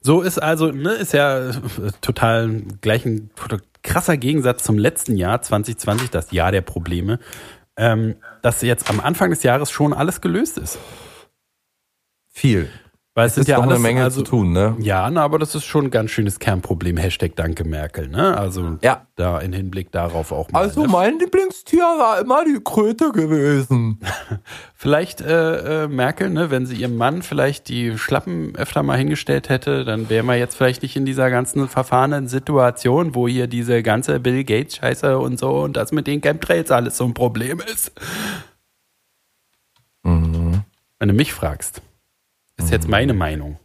[0.00, 1.52] So ist also, ne, ist ja äh,
[2.00, 3.30] total gleich ein
[3.82, 7.18] krasser Gegensatz zum letzten Jahr, 2020, das Jahr der Probleme,
[7.76, 10.78] ähm, dass jetzt am Anfang des Jahres schon alles gelöst ist.
[12.30, 12.70] viel.
[13.18, 14.76] Weil es, ist ja noch alles, eine Menge also, zu tun, ne?
[14.78, 16.96] Ja, na, aber das ist schon ein ganz schönes Kernproblem.
[16.98, 18.38] Hashtag Danke Merkel, ne?
[18.38, 19.08] Also Ja.
[19.16, 20.60] da in Hinblick darauf auch mal.
[20.60, 20.88] Also ne?
[20.88, 23.98] mein Lieblingstier war immer die Kröte gewesen.
[24.76, 29.48] Vielleicht äh, äh, Merkel, ne, wenn sie ihrem Mann vielleicht die Schlappen öfter mal hingestellt
[29.48, 33.82] hätte, dann wären wir jetzt vielleicht nicht in dieser ganzen verfahrenen Situation, wo hier diese
[33.82, 37.60] ganze Bill Gates Scheiße und so und das mit den Chemtrails alles so ein Problem
[37.60, 37.90] ist.
[40.04, 40.62] Mhm.
[41.00, 41.82] Wenn du mich fragst,
[42.58, 43.58] ist jetzt meine Meinung.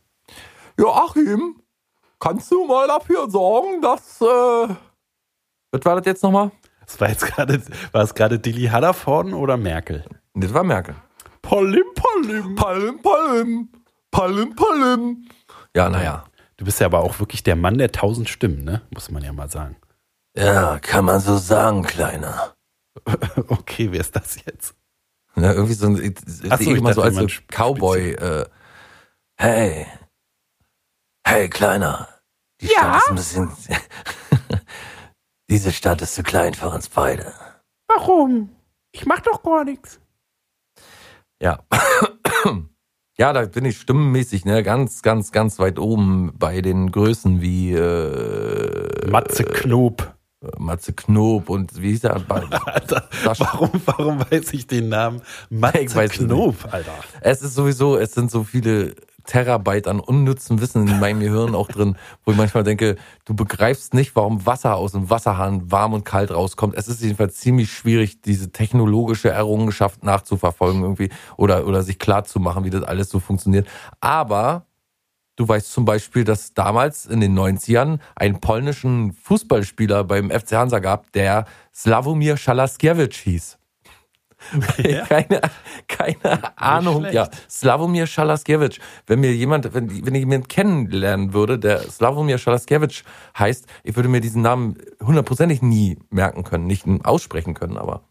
[0.79, 1.61] Joachim,
[2.19, 4.21] kannst du mal dafür sorgen, dass...
[4.21, 4.75] Äh
[5.71, 6.51] was war das jetzt nochmal?
[6.85, 10.05] Das war jetzt gerade, war es gerade Dilly Hallervorden oder Merkel?
[10.33, 10.95] Das war Merkel.
[11.41, 12.55] Palim, palim.
[12.55, 13.69] Palim, palim.
[14.11, 15.27] Palim, palim.
[15.75, 16.25] Ja, naja.
[16.57, 18.81] Du bist ja aber auch wirklich der Mann der tausend Stimmen, ne?
[18.91, 19.75] Muss man ja mal sagen.
[20.35, 22.53] Ja, kann man so sagen, Kleiner.
[23.47, 24.75] Okay, wer ist das jetzt?
[25.35, 26.15] Ja, irgendwie so ein, ich,
[26.51, 28.11] Ach so, ich immer so als Cowboy.
[28.11, 28.45] Äh,
[29.43, 29.85] hey,
[31.27, 32.07] hey, Kleiner.
[32.61, 33.01] Die Ja?
[33.01, 33.77] Stadt ist ein bisschen.
[35.49, 37.33] Diese Stadt ist zu klein für uns beide.
[37.89, 38.55] Warum?
[38.93, 39.99] Ich mach doch gar nichts.
[41.41, 41.59] Ja.
[43.17, 47.73] ja, da bin ich stimmenmäßig, ne, ganz, ganz, ganz weit oben bei den Größen wie
[47.73, 50.15] äh, Matze Knob.
[50.57, 52.15] Matze Knob und wie hieß er?
[52.65, 56.95] Alter, warum, warum weiß ich den Namen Matze Knob, Alter?
[57.19, 61.67] Es ist sowieso, es sind so viele Terabyte an unnützem Wissen in meinem Gehirn auch
[61.67, 66.03] drin, wo ich manchmal denke, du begreifst nicht, warum Wasser aus dem Wasserhahn warm und
[66.05, 66.75] kalt rauskommt.
[66.75, 72.39] Es ist jedenfalls ziemlich schwierig, diese technologische Errungenschaft nachzuverfolgen irgendwie oder, oder sich klar zu
[72.39, 73.67] machen, wie das alles so funktioniert.
[74.01, 74.65] Aber
[75.35, 80.79] du weißt zum Beispiel, dass damals in den 90ern einen polnischen Fußballspieler beim FC Hansa
[80.79, 83.57] gab, der Slavomir Schalaskiewicz hieß.
[84.83, 85.05] Ja.
[85.05, 85.41] Keine,
[85.87, 87.05] keine Ahnung.
[87.11, 88.77] Ja, Slavomir Schalaskiewicz.
[89.07, 93.03] Wenn mir jemand, wenn, wenn ich jemanden kennenlernen würde, der Slavomir Schalaskiewicz
[93.37, 98.01] heißt, ich würde mir diesen Namen hundertprozentig nie merken können, nicht aussprechen können, aber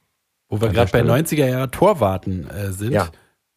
[0.49, 2.93] Wo wir gerade bei der 90er Jahre Torwarten äh, sind.
[2.93, 3.09] Ja.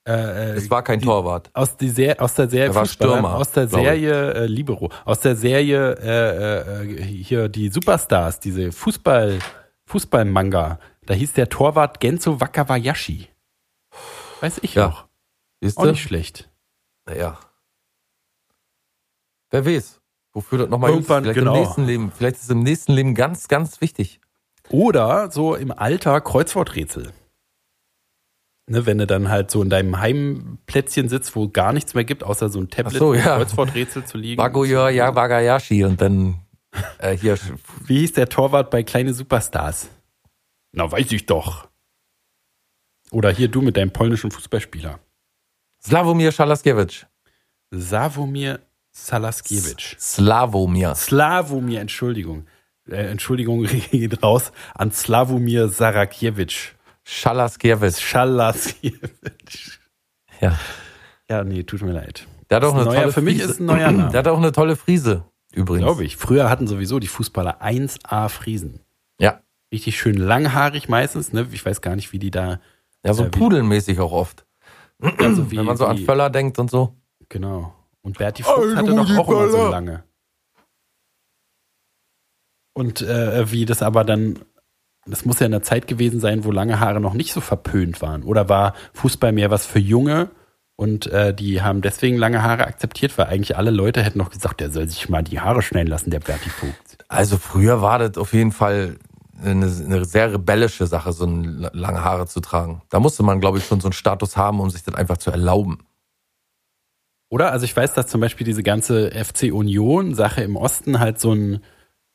[0.07, 0.11] Äh,
[0.51, 1.49] äh, es war kein die- Torwart.
[1.53, 3.67] Aus, die Ser aus der Serie Er Stürmer, aus der.
[3.67, 9.39] Serie äh, Libero, aus der Serie äh, äh, hier die Superstars, diese Fußball
[9.87, 10.79] Fußball-Manga.
[11.05, 13.29] Da hieß der Torwart Genzo Wakabayashi.
[14.41, 14.87] Weiß ich Ja.
[14.87, 15.07] noch.
[15.61, 16.49] Siehst Auch nicht schlecht.
[17.05, 17.39] Naja.
[19.51, 20.01] Wer weiß,
[20.33, 21.55] wofür das nochmal Irgendwann, vielleicht genau.
[21.55, 24.19] im nächsten Leben, vielleicht ist es im nächsten Leben ganz, ganz wichtig.
[24.69, 27.13] Oder so im Alter Kreuzworträtsel.
[28.67, 32.23] Ne, wenn du dann halt so in deinem Heimplätzchen sitzt, wo gar nichts mehr gibt,
[32.23, 33.37] außer so ein Tablet, Ach so, ja.
[33.37, 34.37] Kreuzworträtsel zu liegen.
[34.37, 36.41] Bagoya ja, Wagayashi und dann
[36.97, 37.37] äh, hier
[37.85, 39.89] Wie hieß der Torwart bei Kleine Superstars?
[40.75, 41.67] Na, weiß ich doch.
[43.11, 44.99] Oder hier du mit deinem polnischen Fußballspieler.
[45.81, 47.05] Slavomir Schalaskiewicz.
[47.71, 48.59] Sawomir
[48.91, 49.95] Salaskiewicz.
[49.99, 50.95] Slavomir.
[50.95, 52.47] Slavomir, Entschuldigung.
[52.89, 56.73] Äh, Entschuldigung geht raus an Slavomir Sarakiewicz.
[57.03, 57.99] Schalaskiewicz.
[58.01, 59.79] Schalaskiewicz.
[60.41, 60.57] Ja.
[61.29, 62.27] Ja, nee, tut mir leid.
[62.49, 63.51] Der hat auch eine neuer- tolle für mich Friese.
[63.51, 64.11] ist ein neuer Name.
[64.11, 65.85] Der hat auch eine tolle Friese, übrigens.
[65.85, 66.15] Glaube ich.
[66.17, 68.79] Früher hatten sowieso die Fußballer 1A Friesen.
[69.73, 71.47] Richtig schön langhaarig meistens, ne?
[71.51, 72.59] Ich weiß gar nicht, wie die da.
[73.03, 74.45] Ja, so wie- pudelmäßig auch oft.
[75.17, 76.95] Also wie, Wenn man so an wie, Völler denkt und so.
[77.29, 77.73] Genau.
[78.01, 80.03] Und Berti Fuchs hatte doch auch immer so lange.
[82.73, 84.39] Und äh, wie das aber dann,
[85.05, 88.01] das muss ja in der Zeit gewesen sein, wo lange Haare noch nicht so verpönt
[88.01, 88.23] waren.
[88.23, 90.29] Oder war Fußball mehr was für Junge
[90.75, 94.59] und äh, die haben deswegen lange Haare akzeptiert, weil eigentlich alle Leute hätten noch gesagt,
[94.59, 96.97] der soll sich mal die Haare schneiden lassen, der Berti Fuchs.
[97.07, 98.97] Also früher war das auf jeden Fall
[99.43, 102.81] eine, eine sehr rebellische Sache, so ein- lange Haare zu tragen.
[102.89, 105.31] Da musste man, glaube ich, schon so einen Status haben, um sich das einfach zu
[105.31, 105.79] erlauben.
[107.29, 107.51] Oder?
[107.51, 111.59] Also ich weiß, dass zum Beispiel diese ganze FC Union-Sache im Osten halt so ein,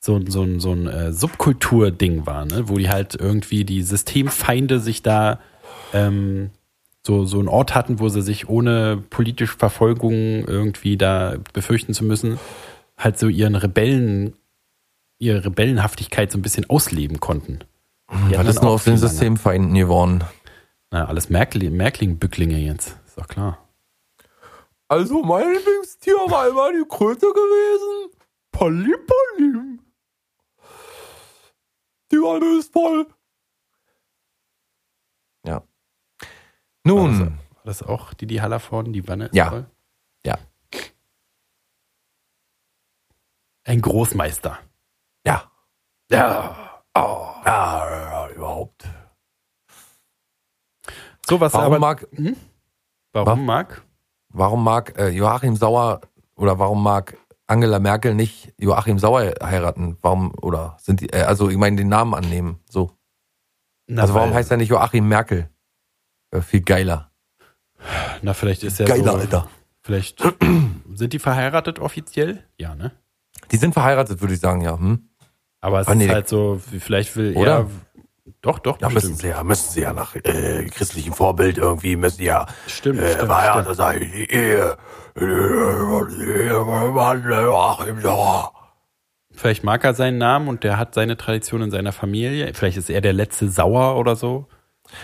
[0.02, 2.68] so so so ein äh, Subkultur-Ding war, ne?
[2.68, 5.40] wo die halt irgendwie die Systemfeinde sich da
[5.92, 6.50] ähm,
[7.06, 12.04] so, so einen Ort hatten, wo sie sich ohne politische Verfolgung irgendwie da befürchten zu
[12.04, 12.38] müssen,
[12.96, 14.34] halt so ihren Rebellen,
[15.20, 17.60] ihre Rebellenhaftigkeit so ein bisschen ausleben konnten.
[18.10, 20.24] Die hatten Was dann ist nur aus den Systemfeinden geworden?
[20.90, 23.68] Na, alles Merkling-Bücklinge jetzt, ist doch klar.
[24.88, 28.16] Also mein Lieblingstier war immer die Kröte gewesen.
[28.50, 29.78] Polly, Polly.
[32.10, 33.06] Die Wanne ist voll.
[35.46, 35.54] Ja.
[35.54, 35.64] War
[36.82, 39.50] Nun, War das auch die, die Hallervorden, die Wanne ist Ja.
[39.50, 39.70] voll?
[40.26, 40.36] Ja.
[43.62, 44.58] Ein Großmeister.
[45.26, 45.50] Ja.
[46.10, 46.82] Ja.
[46.94, 48.84] Oh, ja, ja, überhaupt.
[51.28, 51.78] So was Warum aber.
[51.78, 52.06] mag,
[53.12, 53.46] warum Was?
[53.46, 53.82] mag?
[54.32, 56.00] warum mag äh, Joachim Sauer
[56.34, 57.16] oder warum mag
[57.46, 59.96] Angela Merkel nicht Joachim Sauer heiraten?
[60.02, 62.96] Warum, oder sind die, äh, also ich meine, den Namen annehmen, so.
[63.86, 65.48] Na, also warum weil- heißt er nicht Joachim Merkel?
[66.32, 67.10] Äh, viel geiler.
[68.22, 69.18] Na, vielleicht ist er Geiler, so.
[69.18, 69.48] Alter.
[69.82, 70.20] Vielleicht
[70.94, 72.44] sind die verheiratet offiziell?
[72.58, 72.92] Ja, ne?
[73.50, 74.76] Die sind verheiratet, würde ich sagen, ja.
[74.78, 75.09] Hm?
[75.60, 76.06] Aber es Ah, nee.
[76.06, 77.50] ist halt so, vielleicht will Oder?
[77.58, 77.66] er.
[78.42, 79.12] Doch, doch, Da bestimmt.
[79.12, 83.12] müssen sie ja, müssen sie ja nach äh, christlichem Vorbild irgendwie müssen ja Stimmt, äh,
[83.14, 83.28] stimmt,
[84.30, 84.76] Ehe.
[87.30, 88.52] Joachim Sauer.
[89.32, 92.52] Vielleicht mag er seinen Namen und der hat seine Tradition in seiner Familie.
[92.54, 94.46] Vielleicht ist er der letzte Sauer oder so.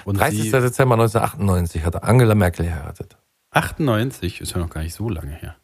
[0.05, 0.43] Und 30.
[0.43, 3.17] sie, Dezember 1998 hat Angela Merkel geheiratet.
[3.51, 5.57] 98 ist ja noch gar nicht so lange her.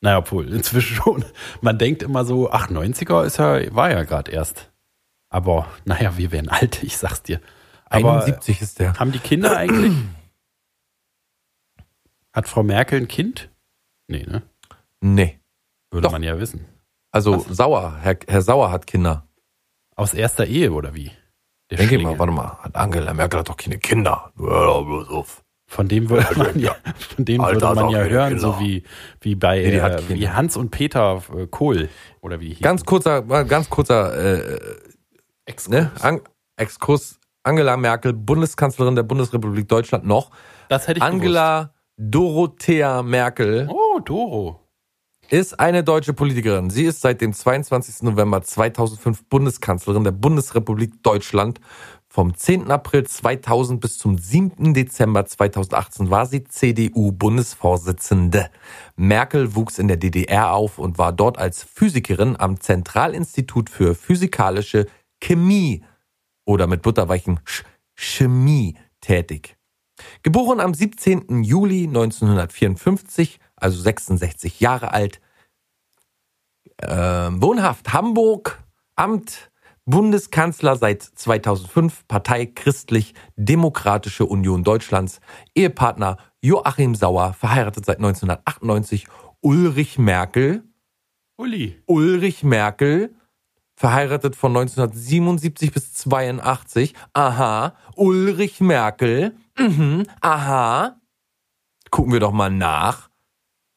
[0.00, 1.24] Naja, obwohl, inzwischen schon.
[1.60, 4.70] Man denkt immer so, ach, 90er ist ja, war ja gerade erst.
[5.30, 7.40] Aber, naja, wir werden alt, ich sag's dir.
[7.86, 8.98] Aber 71 ist der.
[8.98, 9.94] haben die Kinder eigentlich?
[12.32, 13.50] Hat Frau Merkel ein Kind?
[14.08, 14.42] Nee, ne?
[15.00, 15.40] Nee.
[15.90, 16.12] Würde Doch.
[16.12, 16.66] man ja wissen.
[17.10, 19.26] Also Sauer, Herr, Herr Sauer hat Kinder.
[19.96, 21.10] Aus erster Ehe oder wie?
[21.70, 22.58] Der Denke mal, warte mal.
[22.62, 24.32] Hat Angela Merkel hat doch keine Kinder.
[24.36, 25.44] Hör doch bloß auf.
[25.70, 28.54] Von dem würde man ja, von dem Alter, würde man ja hören, genau.
[28.54, 28.82] so wie,
[29.20, 31.90] wie bei Nee, äh, wie Hans und Peter äh, Kohl
[32.22, 34.58] oder wie Ganz kurzer, ganz kurzer äh,
[35.44, 35.68] Exkurs.
[35.68, 35.90] ne?
[36.00, 36.20] An
[36.56, 37.20] Exkurs.
[37.44, 40.30] Angela Merkel, Bundeskanzlerin der Bundesrepublik Deutschland noch.
[40.68, 43.78] Das hätte ich Angela Dorothea Merkel gewusst.
[43.78, 44.60] Oh, Doro.
[45.30, 46.70] ist eine deutsche Politikerin.
[46.70, 48.02] Sie ist seit dem 22.
[48.02, 51.60] November 2005 Bundeskanzlerin der Bundesrepublik Deutschland.
[52.18, 52.72] Vom 10.
[52.72, 54.74] April 2000 bis zum 7.
[54.74, 58.50] Dezember 2018 war sie CDU-Bundesvorsitzende.
[58.96, 64.88] Merkel wuchs in der DDR auf und war dort als Physikerin am Zentralinstitut für physikalische
[65.22, 65.84] Chemie
[66.44, 67.62] oder mit butterweichen Sch
[67.94, 69.56] Chemie tätig.
[70.24, 71.44] Geboren am 17.
[71.44, 75.20] Juli 1954, also 66 Jahre alt.
[76.82, 78.60] Ähm, wohnhaft Hamburg,
[78.96, 79.52] Amt
[79.88, 85.20] Bundeskanzler seit 2005, Partei Christlich-Demokratische Union Deutschlands,
[85.54, 89.06] Ehepartner Joachim Sauer, verheiratet seit 1998,
[89.40, 90.62] Ulrich Merkel,
[91.38, 91.80] Uli.
[91.86, 93.14] Ulrich Merkel,
[93.76, 96.94] verheiratet von 1977 bis 82.
[97.14, 99.36] Aha, Ulrich Merkel.
[99.58, 101.00] Mhm, aha.
[101.90, 103.08] Gucken wir doch mal nach.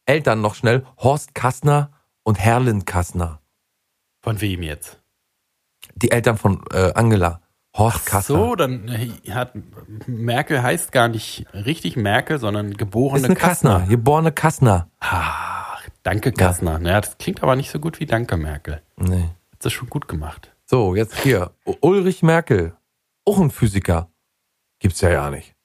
[0.05, 0.85] Eltern noch schnell.
[0.97, 1.91] Horst Kassner
[2.23, 3.41] und Herlin Kassner.
[4.21, 5.00] Von wem jetzt?
[6.01, 7.41] Die Eltern von äh, Angela.
[7.75, 8.37] Horst Kassner.
[8.37, 9.53] So, dann äh, hat
[10.05, 13.79] Merkel heißt gar nicht richtig Merkel, sondern geborene ist eine Kassner.
[13.79, 13.89] Kassner.
[13.89, 14.89] Geborene Kassner.
[14.99, 16.79] Ach, danke Kassner.
[16.79, 18.81] Naja, das klingt aber nicht so gut wie Danke Merkel.
[18.97, 19.29] Nee.
[19.53, 20.53] Hat das schon gut gemacht.
[20.65, 21.51] So, jetzt hier.
[21.81, 22.75] Ulrich Merkel.
[23.25, 24.09] Auch ein Physiker.
[24.79, 25.55] Gibt's ja ja nicht.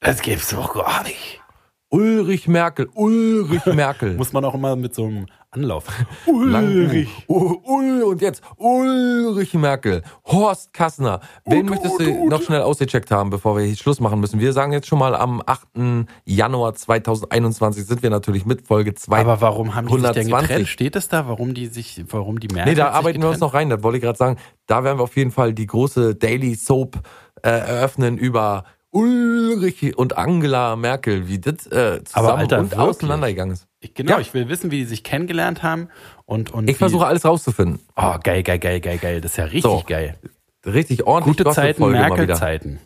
[0.00, 1.40] Das gibt's doch gar nicht.
[1.88, 2.88] Ulrich Merkel.
[2.94, 4.16] Ulrich Merkel.
[4.16, 5.84] Muss man auch immer mit so einem Anlauf.
[6.26, 7.10] Ulrich.
[7.26, 11.20] Ul, Ul, und jetzt Ulrich Merkel, Horst Kassner.
[11.44, 14.40] Wen möchtest du noch schnell ausgecheckt haben, bevor wir hier Schluss machen müssen?
[14.40, 16.06] Wir sagen jetzt schon mal, am 8.
[16.24, 19.20] Januar 2021 sind wir natürlich mit Folge 2.
[19.20, 20.48] Aber warum haben die sich denn 120.
[20.48, 20.68] getrennt?
[20.68, 23.52] Steht es da, warum die sich, warum die Merkel Nee, da arbeiten wir uns getrennt?
[23.52, 24.38] noch rein, das wollte ich gerade sagen.
[24.66, 26.96] Da werden wir auf jeden Fall die große Daily Soap
[27.42, 32.80] äh, eröffnen über Ulrich und Angela Merkel, wie das äh, zusammen Alter, und wirklich?
[32.80, 33.66] auseinandergegangen ist.
[33.80, 34.20] Ich, genau, Ja.
[34.20, 35.88] ich will wissen, wie die sich kennengelernt haben
[36.26, 37.80] und, und Ich versuche alles rauszufinden.
[37.96, 39.20] Oh, geil, geil, geil, geil, geil.
[39.20, 40.16] Das ist ja richtig So, geil.
[40.64, 41.90] Richtig ordentlich Gute Zeiten.
[41.90, 42.78] Merkel-Zeiten.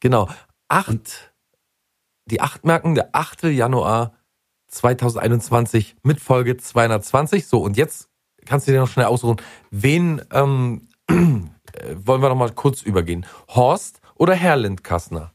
[0.00, 0.28] Genau.
[0.68, 1.32] Acht,
[2.26, 3.44] die acht Merken, der 8.
[3.44, 4.14] Januar
[4.68, 7.46] 2021 mit Folge 220.
[7.46, 8.08] So, und jetzt
[8.46, 9.36] kannst du dir noch schnell ausruhen.
[9.70, 11.12] Wen ähm, äh,
[11.96, 13.26] wollen wir noch mal kurz übergehen?
[13.48, 15.32] Horst oder Herr Lindkassner?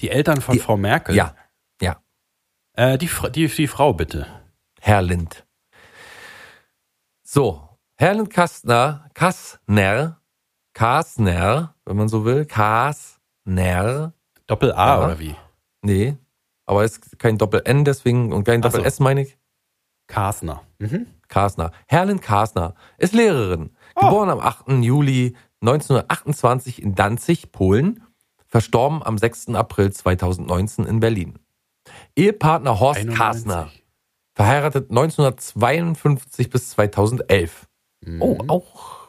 [0.00, 1.14] Die Eltern von Die- Frau Merkel?
[1.14, 1.34] Ja,
[1.82, 2.00] ja,
[2.74, 4.26] Äh, die, die, die Frau bitte.
[4.80, 5.44] Herr Lind.
[7.22, 10.20] So, Herr Lindkassner, Kassner,
[10.72, 14.12] Kassner, wenn man so will, Kassner,
[14.46, 15.04] Doppel A Ja.
[15.04, 15.34] oder wie?
[15.82, 16.16] nee,
[16.66, 18.78] aber es ist kein Doppel-N deswegen und kein Ach so.
[18.78, 19.38] Doppel-S meine ich.
[20.06, 20.62] Kasner.
[20.78, 21.06] Mhm.
[21.28, 21.72] Kasner.
[21.86, 23.76] Herlin Kasner ist Lehrerin.
[23.94, 24.68] Geboren am 8.
[24.82, 28.02] Juli 1928 in Danzig, Polen.
[28.48, 29.50] Verstorben am 6.
[29.50, 31.38] April 2019 in Berlin.
[32.16, 33.18] Ehepartner Horst 91.
[33.18, 33.70] Kasner.
[34.34, 37.68] Verheiratet 1952 bis 2011.
[38.00, 38.22] Mhm.
[38.22, 39.08] Oh, auch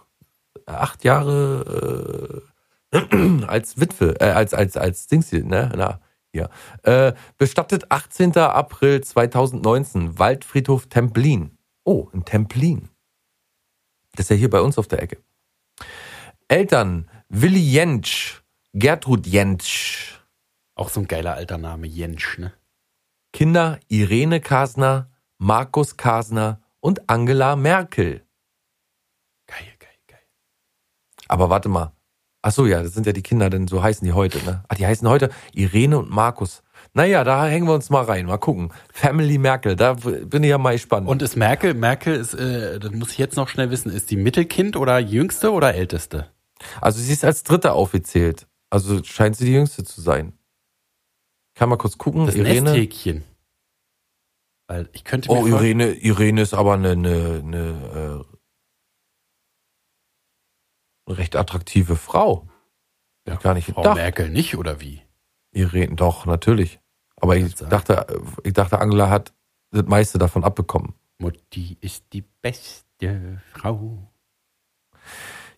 [0.65, 2.43] acht Jahre
[2.91, 5.71] äh, als Witwe, äh, als, als, als Dings hier, ne?
[5.75, 5.99] Na,
[6.31, 6.49] hier.
[6.83, 8.37] Äh, bestattet 18.
[8.37, 11.57] April 2019, Waldfriedhof Templin.
[11.83, 12.89] Oh, in Templin.
[14.15, 15.17] Das ist ja hier bei uns auf der Ecke.
[16.47, 18.38] Eltern, Willi Jentsch,
[18.73, 20.19] Gertrud Jentsch.
[20.75, 22.53] Auch so ein geiler alter Name, Jentsch, ne?
[23.33, 25.09] Kinder, Irene Kasner,
[25.39, 28.25] Markus Kasner und Angela Merkel.
[29.47, 30.19] Geil, geil, geil.
[31.27, 31.93] Aber warte mal.
[32.41, 34.63] Ach so, ja, das sind ja die Kinder, denn so heißen die heute, ne?
[34.67, 36.63] Ah, die heißen heute Irene und Markus.
[36.93, 38.27] Naja, da hängen wir uns mal rein.
[38.27, 38.71] Mal gucken.
[38.93, 41.07] Family Merkel, da bin ich ja mal gespannt.
[41.07, 44.15] Und ist Merkel, Merkel ist, äh, das muss ich jetzt noch schnell wissen, ist die
[44.15, 46.31] Mittelkind oder jüngste oder älteste?
[46.81, 48.47] also sie ist als Dritte aufgezählt.
[48.69, 50.37] Also scheint sie die Jüngste zu sein.
[51.55, 52.25] Kann mal kurz gucken.
[52.25, 52.71] Das Irene.
[52.71, 53.23] Nesthäkchen.
[54.67, 58.25] Weil ich könnte mir Oh, Irene, Irene ist aber eine, eine, eine
[61.07, 62.47] äh, recht attraktive Frau.
[63.27, 63.97] Ja, ich gar nicht Frau gedacht.
[63.97, 65.01] Merkel nicht, oder wie?
[65.51, 66.79] Irene, doch, natürlich.
[67.15, 67.71] Aber ich Sagen.
[67.71, 69.33] dachte, ich dachte, Angela hat
[69.71, 70.93] das meiste davon abbekommen.
[71.17, 74.11] Mutti ist die beste Frau.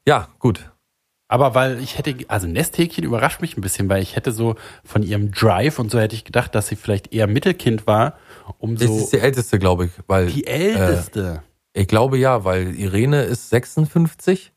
[0.07, 0.71] Ja, gut.
[1.31, 5.01] Aber weil ich hätte, also Nesthäkchen überrascht mich ein bisschen, weil ich hätte so von
[5.01, 8.17] ihrem Drive und so hätte ich gedacht, dass sie vielleicht eher Mittelkind war,
[8.57, 9.91] um Das so ist die älteste, glaube ich.
[10.07, 11.41] Weil, die älteste.
[11.71, 14.51] ich glaube ja, weil Irene ist 56.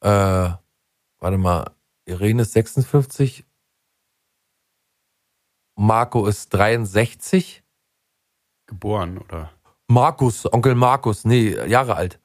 [0.00, 1.70] Äh, warte mal.
[2.06, 3.44] Irene ist 56.
[5.76, 7.62] Marco ist 63.
[8.64, 9.50] geboren, oder?
[9.86, 12.20] Markus, Onkel Markus, nee, Jahre alt.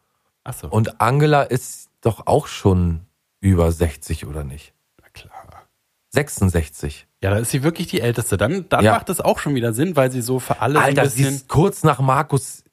[0.45, 3.05] Achso, Und Angela ist doch auch schon
[3.41, 4.73] über 60 oder nicht?
[5.01, 5.67] na klar.
[6.11, 7.07] 66.
[7.21, 8.35] Ja, da ist sie wirklich die älteste.
[8.37, 8.93] Dann, dann Ja.
[8.93, 11.35] macht es auch schon wieder Sinn, weil sie so für alle Alter, ein sie bisschen.
[11.35, 12.63] ist kurz nach Markus,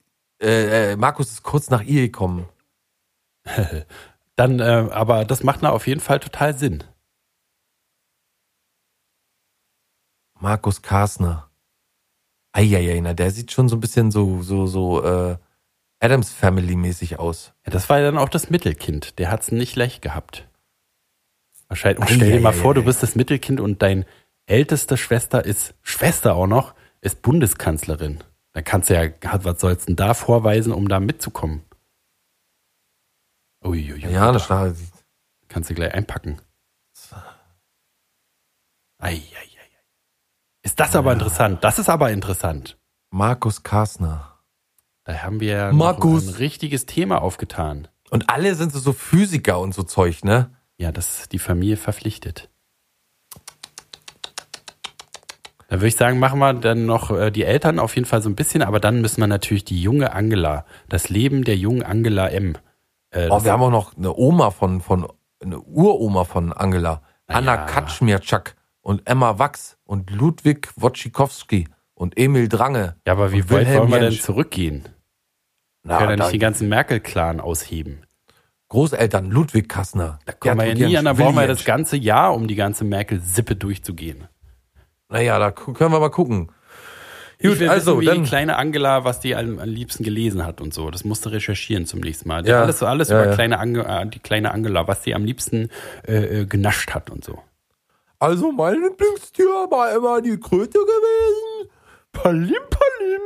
[0.40, 2.48] äh, äh, Markus ist kurz nach ihr gekommen.
[4.36, 6.82] Dann, äh, aber das macht na auf jeden Fall total Sinn.
[10.38, 11.50] Markus Kasner.
[12.52, 15.36] Eieiei, na, der sieht schon so ein bisschen so, so, so, äh,
[16.00, 17.54] Adams Family mäßig aus.
[17.64, 19.18] Ja, das war ja dann auch das Mittelkind.
[19.18, 20.48] Der hat's nicht leicht gehabt.
[21.68, 22.00] Wahrscheinlich.
[22.00, 24.04] Und stell dir mal vor, du bist das Mittelkind und dein
[24.46, 28.22] älteste Schwester ist, Schwester auch noch, ist Bundeskanzlerin.
[28.52, 29.10] Da kannst du ja,
[29.42, 31.62] was sollst du denn da vorweisen, um da mitzukommen?
[33.64, 34.12] Uiuiui.
[34.12, 34.72] Ja, das war,
[35.48, 36.40] Kannst du gleich einpacken.
[38.98, 39.22] Eieiei.
[40.62, 41.62] Ist das aber interessant?
[41.62, 42.76] Das ist aber interessant.
[43.10, 44.35] Markus Kasner.
[45.06, 46.26] Da haben wir Markus.
[46.26, 47.86] ein richtiges Thema aufgetan.
[48.10, 50.50] Und alle sind so, Physiker und so Zeug, ne?
[50.78, 52.50] Ja, das ist die Familie verpflichtet.
[55.68, 58.28] Da würde ich sagen, machen wir dann noch äh, die Eltern auf jeden Fall so
[58.28, 62.28] ein bisschen, aber dann müssen wir natürlich die junge Angela, das Leben der jungen Angela
[62.28, 62.56] M.
[63.10, 65.06] Äh, Oh, wir haben auch noch eine Oma von, von,
[65.42, 67.02] eine Uroma von Angela.
[67.28, 67.64] Na Anna ja.
[67.66, 72.96] Kaczmirczak und Emma Wachs und Ludwig Wojcikowski und Emil Drange.
[73.06, 74.88] ja, aber wie weit wollen wir denn zurückgehen?
[75.86, 78.02] Na, Können da- nicht den ganzen Merkel-Clan ausheben?
[78.68, 80.18] Großeltern Ludwig Kassner.
[80.26, 82.84] Da kommen wir ja nie an, da brauchen wir das ganze Jahr, um die ganze
[82.84, 84.26] Merkel-Sippe durchzugehen.
[85.08, 86.50] Naja, da können wir mal gucken.
[87.38, 90.44] ich Gut, will also, wissen, wie die kleine Angela, was die am, am liebsten gelesen
[90.44, 90.90] hat und so.
[90.90, 92.44] Das musst du recherchieren zum nächsten Mal.
[92.44, 93.34] Ja, alles alles ja, über ja.
[93.36, 95.68] Kleine Ange, äh, die kleine Angela, was sie am liebsten
[96.08, 97.38] äh, äh, genascht hat und so.
[98.18, 101.70] also mein Lieblingstier war immer die Kröte gewesen.
[102.12, 103.20] Palim, palim.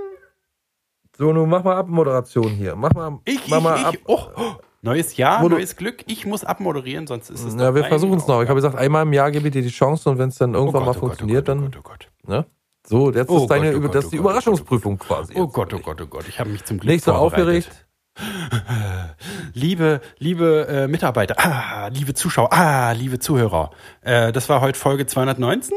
[1.20, 2.74] So, nun mach mal Abmoderation hier.
[2.76, 3.84] Mach mal, Ich, mach ich, mal ich.
[3.84, 3.94] ab.
[4.06, 4.42] Oh, oh.
[4.80, 6.02] Neues Jahr, du- neues Glück.
[6.06, 8.40] Ich muss abmoderieren, sonst ist es Ja, wir versuchen es noch.
[8.40, 10.56] Ich habe gesagt, einmal im Jahr gebe ich dir die Chance und wenn es dann
[10.56, 11.60] Oh irgendwann Gott, mal oh Gott, funktioniert, oh dann.
[11.70, 12.46] Gott, oh Gott, Ne?
[12.86, 15.34] So, jetzt Oh ist deine, oh das oh ist die oh Überraschungsprüfung quasi.
[15.36, 15.46] oh.
[15.48, 16.24] Gott, oh Gott, oh Gott.
[16.26, 17.86] Ich habe mich zum Glück Nicht so aufgeregt.
[19.52, 23.72] Liebe, liebe äh, Mitarbeiter, ah, liebe Zuschauer, ah, liebe Zuhörer.
[24.00, 25.76] Äh, das war heute Folge 219?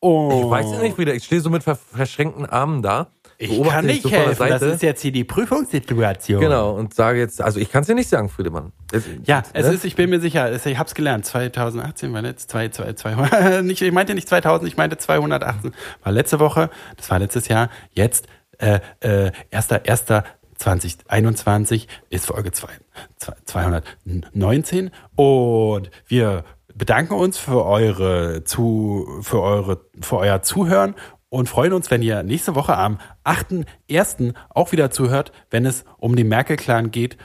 [0.00, 0.42] Oh.
[0.44, 3.08] Ich weiß ja nicht, Frieda, ich stehe so mit ver verschränkten Armen da.
[3.38, 4.48] Ich kann nicht so helfen.
[4.48, 6.40] Das ist jetzt hier die Prüfungssituation.
[6.40, 8.72] Genau, und sage jetzt, also ich kann es dir nicht sagen, Friedemann.
[8.92, 9.72] Jetzt- Ja, es ne?
[9.74, 11.26] ist, ich bin mir sicher, es- ich hab's gelernt.
[11.26, 15.72] 2018 war letzt, zwei, zwei, 200, nicht, ich meinte nicht 2000, ich meinte 218.
[16.02, 17.68] War letzte Woche, das war letztes Jahr.
[17.92, 18.26] Jetzt,
[18.58, 20.24] äh, äh, erster, erster
[20.56, 22.68] 2021 ist Folge zwei-
[23.16, 26.44] zwei- 219 und wir
[26.76, 30.94] bedanken uns für eure zu, für eure, für euer Zuhören
[31.28, 34.34] und freuen uns, wenn ihr nächste Woche am 8.1.
[34.50, 37.16] auch wieder zuhört, wenn es um den Merkel-Clan geht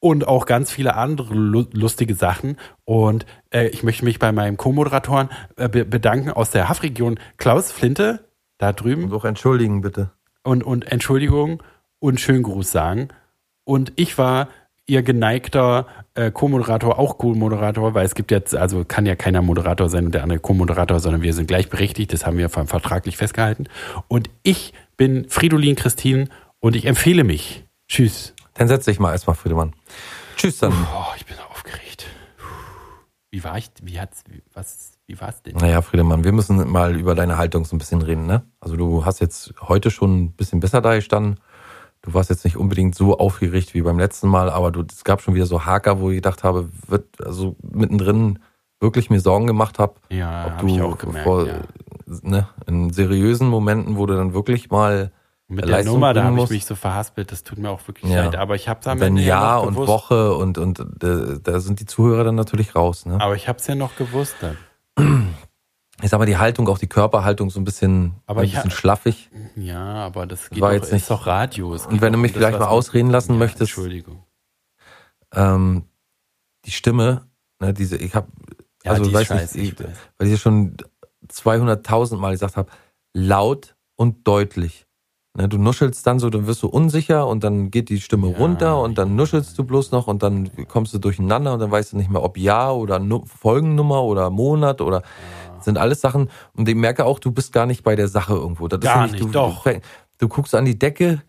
[0.00, 2.56] und auch ganz viele andere lu lustige Sachen.
[2.84, 7.70] Und äh, ich möchte mich bei meinem Co-Moderatoren äh, be bedanken aus der Haffregion Klaus
[7.70, 8.28] Flinte,
[8.58, 10.10] da drüben Und auch entschuldigen, bitte.
[10.42, 11.62] und, und Entschuldigung
[11.98, 13.08] und schönen Gruß sagen.
[13.64, 14.48] Und ich war
[14.90, 19.88] ihr geneigter äh, Co-Moderator, auch Co-Moderator, weil es gibt jetzt, also kann ja keiner Moderator
[19.88, 23.66] sein und der andere Co-Moderator, sondern wir sind gleichberechtigt, das haben wir ver- vertraglich festgehalten.
[24.08, 26.28] Und ich bin Fridolin Christine
[26.58, 27.64] und ich empfehle mich.
[27.88, 28.34] Tschüss.
[28.54, 29.72] Dann setz dich mal erstmal, Friedemann.
[30.36, 30.72] Tschüss dann.
[30.72, 32.06] Oh, ich bin aufgeregt.
[33.30, 35.54] Wie war ich, wie hat's, was, wie war's denn?
[35.56, 38.42] Naja, Friedemann, wir müssen mal über deine Haltung so ein bisschen reden, ne?
[38.58, 41.38] Also du hast jetzt heute schon ein bisschen besser da gestanden.
[42.02, 45.20] Du warst jetzt nicht unbedingt so aufgeregt wie beim letzten Mal, aber du, es gab
[45.20, 48.38] schon wieder so Haker, wo ich gedacht habe, wird also mittendrin
[48.80, 51.60] wirklich mir Sorgen gemacht habe, Ja, ob hab du ich auch gemerkt, vor, ja.
[52.22, 55.12] ne, in seriösen Momenten, wo du dann wirklich mal
[55.48, 58.10] Mit der Leistung Nummer, da habe ich mich so verhaspelt, das tut mir auch wirklich
[58.10, 58.24] Ja.
[58.24, 58.36] leid.
[58.36, 59.88] Aber ich habe es am wenn Ende ja Jahr noch und gewusst.
[59.88, 63.20] Woche und und äh, da sind die Zuhörer dann natürlich raus, ne?
[63.20, 64.56] Aber ich habe es ja noch gewusst dann.
[66.02, 68.70] Ich sag mal, die Haltung, auch die Körperhaltung so ein bisschen, Aber ein ich bisschen
[68.70, 69.30] schlaffig.
[69.56, 71.72] Ja, aber das geht war doch, jetzt nicht- ist doch Radio.
[71.72, 73.62] Und wenn du mich vielleicht mal ausreden lassen möchtest.
[73.72, 74.24] Entschuldigung.
[75.34, 75.84] ähm,
[76.64, 77.26] die Stimme,
[77.60, 78.28] ne, diese, ich habe,
[78.84, 79.96] Ja, also weiß scheiße, nicht, ich ich, weiß.
[80.18, 80.76] weil ich ja schon
[81.28, 82.70] 200.000 Mal gesagt habe,
[83.14, 84.86] laut und deutlich.
[85.38, 88.36] Ne, du nuschelst dann so, dann wirst du unsicher und dann geht die Stimme Ja,
[88.38, 91.92] runter und dann nuschelst du bloß noch und dann kommst du durcheinander und dann weißt
[91.92, 95.02] du nicht mehr, ob Jahr oder Nu- Folgennummer oder Monat oder
[95.64, 96.30] sind alles Sachen.
[96.54, 98.68] Und ich merke auch, du bist gar nicht bei der Sache irgendwo.
[98.68, 99.64] Das Gar nicht, du, doch.
[99.64, 99.80] Du,
[100.18, 101.22] du guckst an die Decke,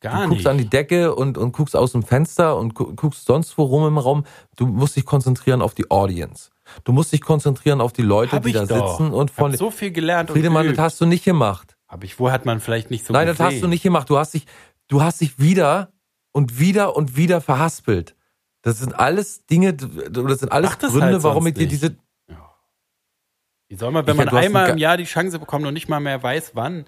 [0.00, 0.46] Gar du guckst nicht.
[0.48, 3.86] an die Decke und, und guckst aus dem Fenster und gu- guckst sonst wo rum
[3.86, 4.24] im Raum.
[4.56, 6.50] Du musst dich konzentrieren auf die Audience.
[6.84, 8.98] Du musst dich konzentrieren auf die Leute, Hab die da doch.
[8.98, 11.76] sitzen und von hab so viel gelernt und Friedemann, das hast du nicht gemacht.
[11.88, 13.52] Hab ich, wo hat man vielleicht nicht so Nein, das gesehen?
[13.54, 14.08] hast du nicht gemacht.
[14.10, 14.46] Du hast dich,
[14.88, 15.90] du hast dich wieder
[16.32, 18.16] und wieder und wieder verhaspelt.
[18.62, 21.96] Das sind alles Dinge, das sind alles das Gründe, halt warum ich dir diese,
[23.68, 25.88] Wie soll man, wenn Ich- man einmal ein im Jahr die Chance bekommt und nicht
[25.88, 26.86] mal mehr weiß, wann?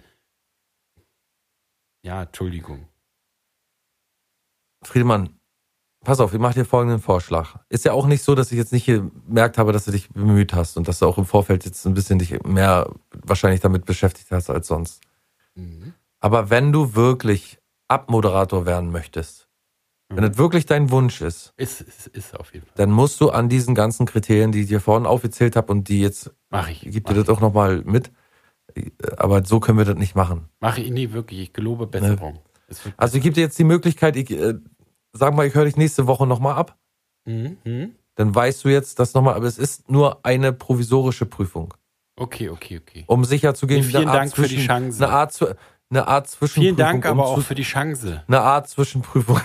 [2.02, 2.88] Ja, Entschuldigung.
[4.84, 5.40] Friedemann,
[6.04, 7.56] pass auf, ich mache dir folgenden Vorschlag.
[7.68, 10.52] Ist ja auch nicht so, dass ich jetzt nicht gemerkt habe, dass du dich bemüht
[10.52, 14.30] hast und dass du auch im Vorfeld jetzt ein bisschen dich mehr wahrscheinlich damit beschäftigt
[14.30, 15.02] hast als sonst.
[15.54, 15.94] Mhm.
[16.20, 17.58] Aber wenn du wirklich
[17.88, 19.45] Abmoderator werden möchtest,
[20.08, 20.28] wenn Mhm.
[20.28, 22.74] das wirklich dein Wunsch ist, Ist, ist, ist auf jeden Fall.
[22.76, 26.00] dann musst du an diesen ganzen Kriterien, die ich dir vorhin aufgezählt habe und die
[26.00, 26.86] jetzt, Mach ich.
[26.86, 28.10] ich gebe mach dir das auch nochmal mit,
[29.16, 30.48] aber so können wir das nicht machen.
[30.60, 31.40] Mach ich nie wirklich.
[31.40, 32.38] Ich gelobe Besserung.
[32.68, 34.54] Es wird Also ich gebe dir jetzt die Möglichkeit, ich äh,
[35.12, 36.76] sag mal, ich höre dich nächste Woche nochmal ab.
[37.24, 37.56] Mhm.
[37.64, 37.94] Mhm.
[38.14, 41.74] dann weißt du jetzt das nochmal, aber es ist nur eine provisorische Prüfung,
[42.18, 43.04] Okay, okay, okay.
[43.08, 43.82] um sicher zu gehen.
[43.82, 45.04] Vielen eine Art Dank für die zwischen- Chance.
[45.04, 45.56] Eine Art,
[45.90, 46.62] eine Art Zwischenprüfung.
[46.62, 48.22] Vielen Dank um aber auch zu, für die Chance.
[48.28, 49.40] eine Art Zwischenprüfung.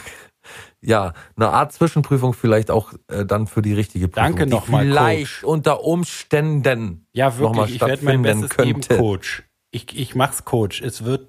[0.81, 4.35] Ja, eine Art Zwischenprüfung vielleicht auch äh, dann für die richtige Prüfung.
[4.35, 5.43] Danke nochmal, Vielleicht Coach.
[5.43, 7.05] unter Umständen.
[7.13, 7.75] Ja, wirklich.
[7.75, 8.97] Ich werde mein Bestes geben, könnte.
[8.97, 9.43] Coach.
[9.69, 10.81] Ich, ich mach's, Coach.
[10.81, 11.27] Es wird.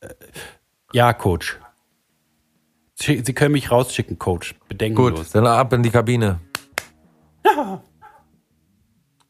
[0.00, 0.08] Äh,
[0.92, 1.58] ja, Coach.
[2.94, 4.54] Sie Sie können mich rausschicken, Coach.
[4.68, 5.18] Bedenkenlos.
[5.18, 6.40] Gut, dann ab in die Kabine.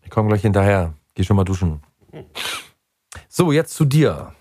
[0.03, 0.95] Ich komme gleich hinterher.
[1.15, 1.81] Geh schon mal duschen.
[3.29, 4.33] So, jetzt zu dir.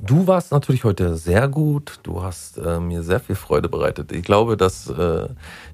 [0.00, 2.00] Du warst natürlich heute sehr gut.
[2.02, 4.12] Du hast äh, mir sehr viel Freude bereitet.
[4.12, 5.28] Ich glaube, dass äh,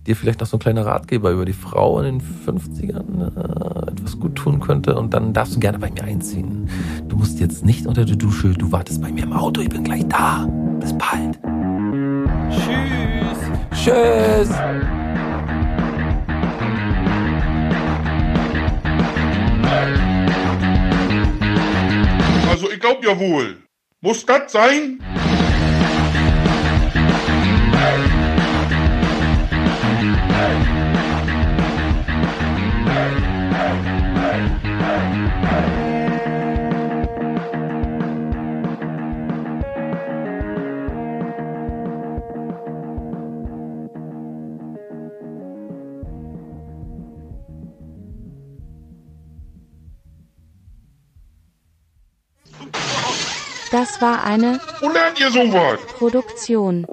[0.06, 4.20] dir vielleicht noch so ein kleiner Ratgeber über die Frau in den 50ern äh, etwas
[4.20, 4.94] gut tun könnte.
[4.94, 6.68] Und dann darfst du gerne bei mir einziehen.
[7.08, 8.50] Du musst jetzt nicht unter der Dusche.
[8.50, 9.62] Du wartest bei mir im Auto.
[9.62, 10.46] Ich bin gleich da.
[10.78, 11.38] Bis bald.
[12.50, 13.38] Tschüss.
[13.72, 14.50] Tschüss.
[22.48, 23.56] Also ich glaub ja wohl.
[24.02, 24.98] Muss das sein?
[53.70, 55.80] Das war eine Wo lernt ihr sowas?
[55.92, 56.86] Produktion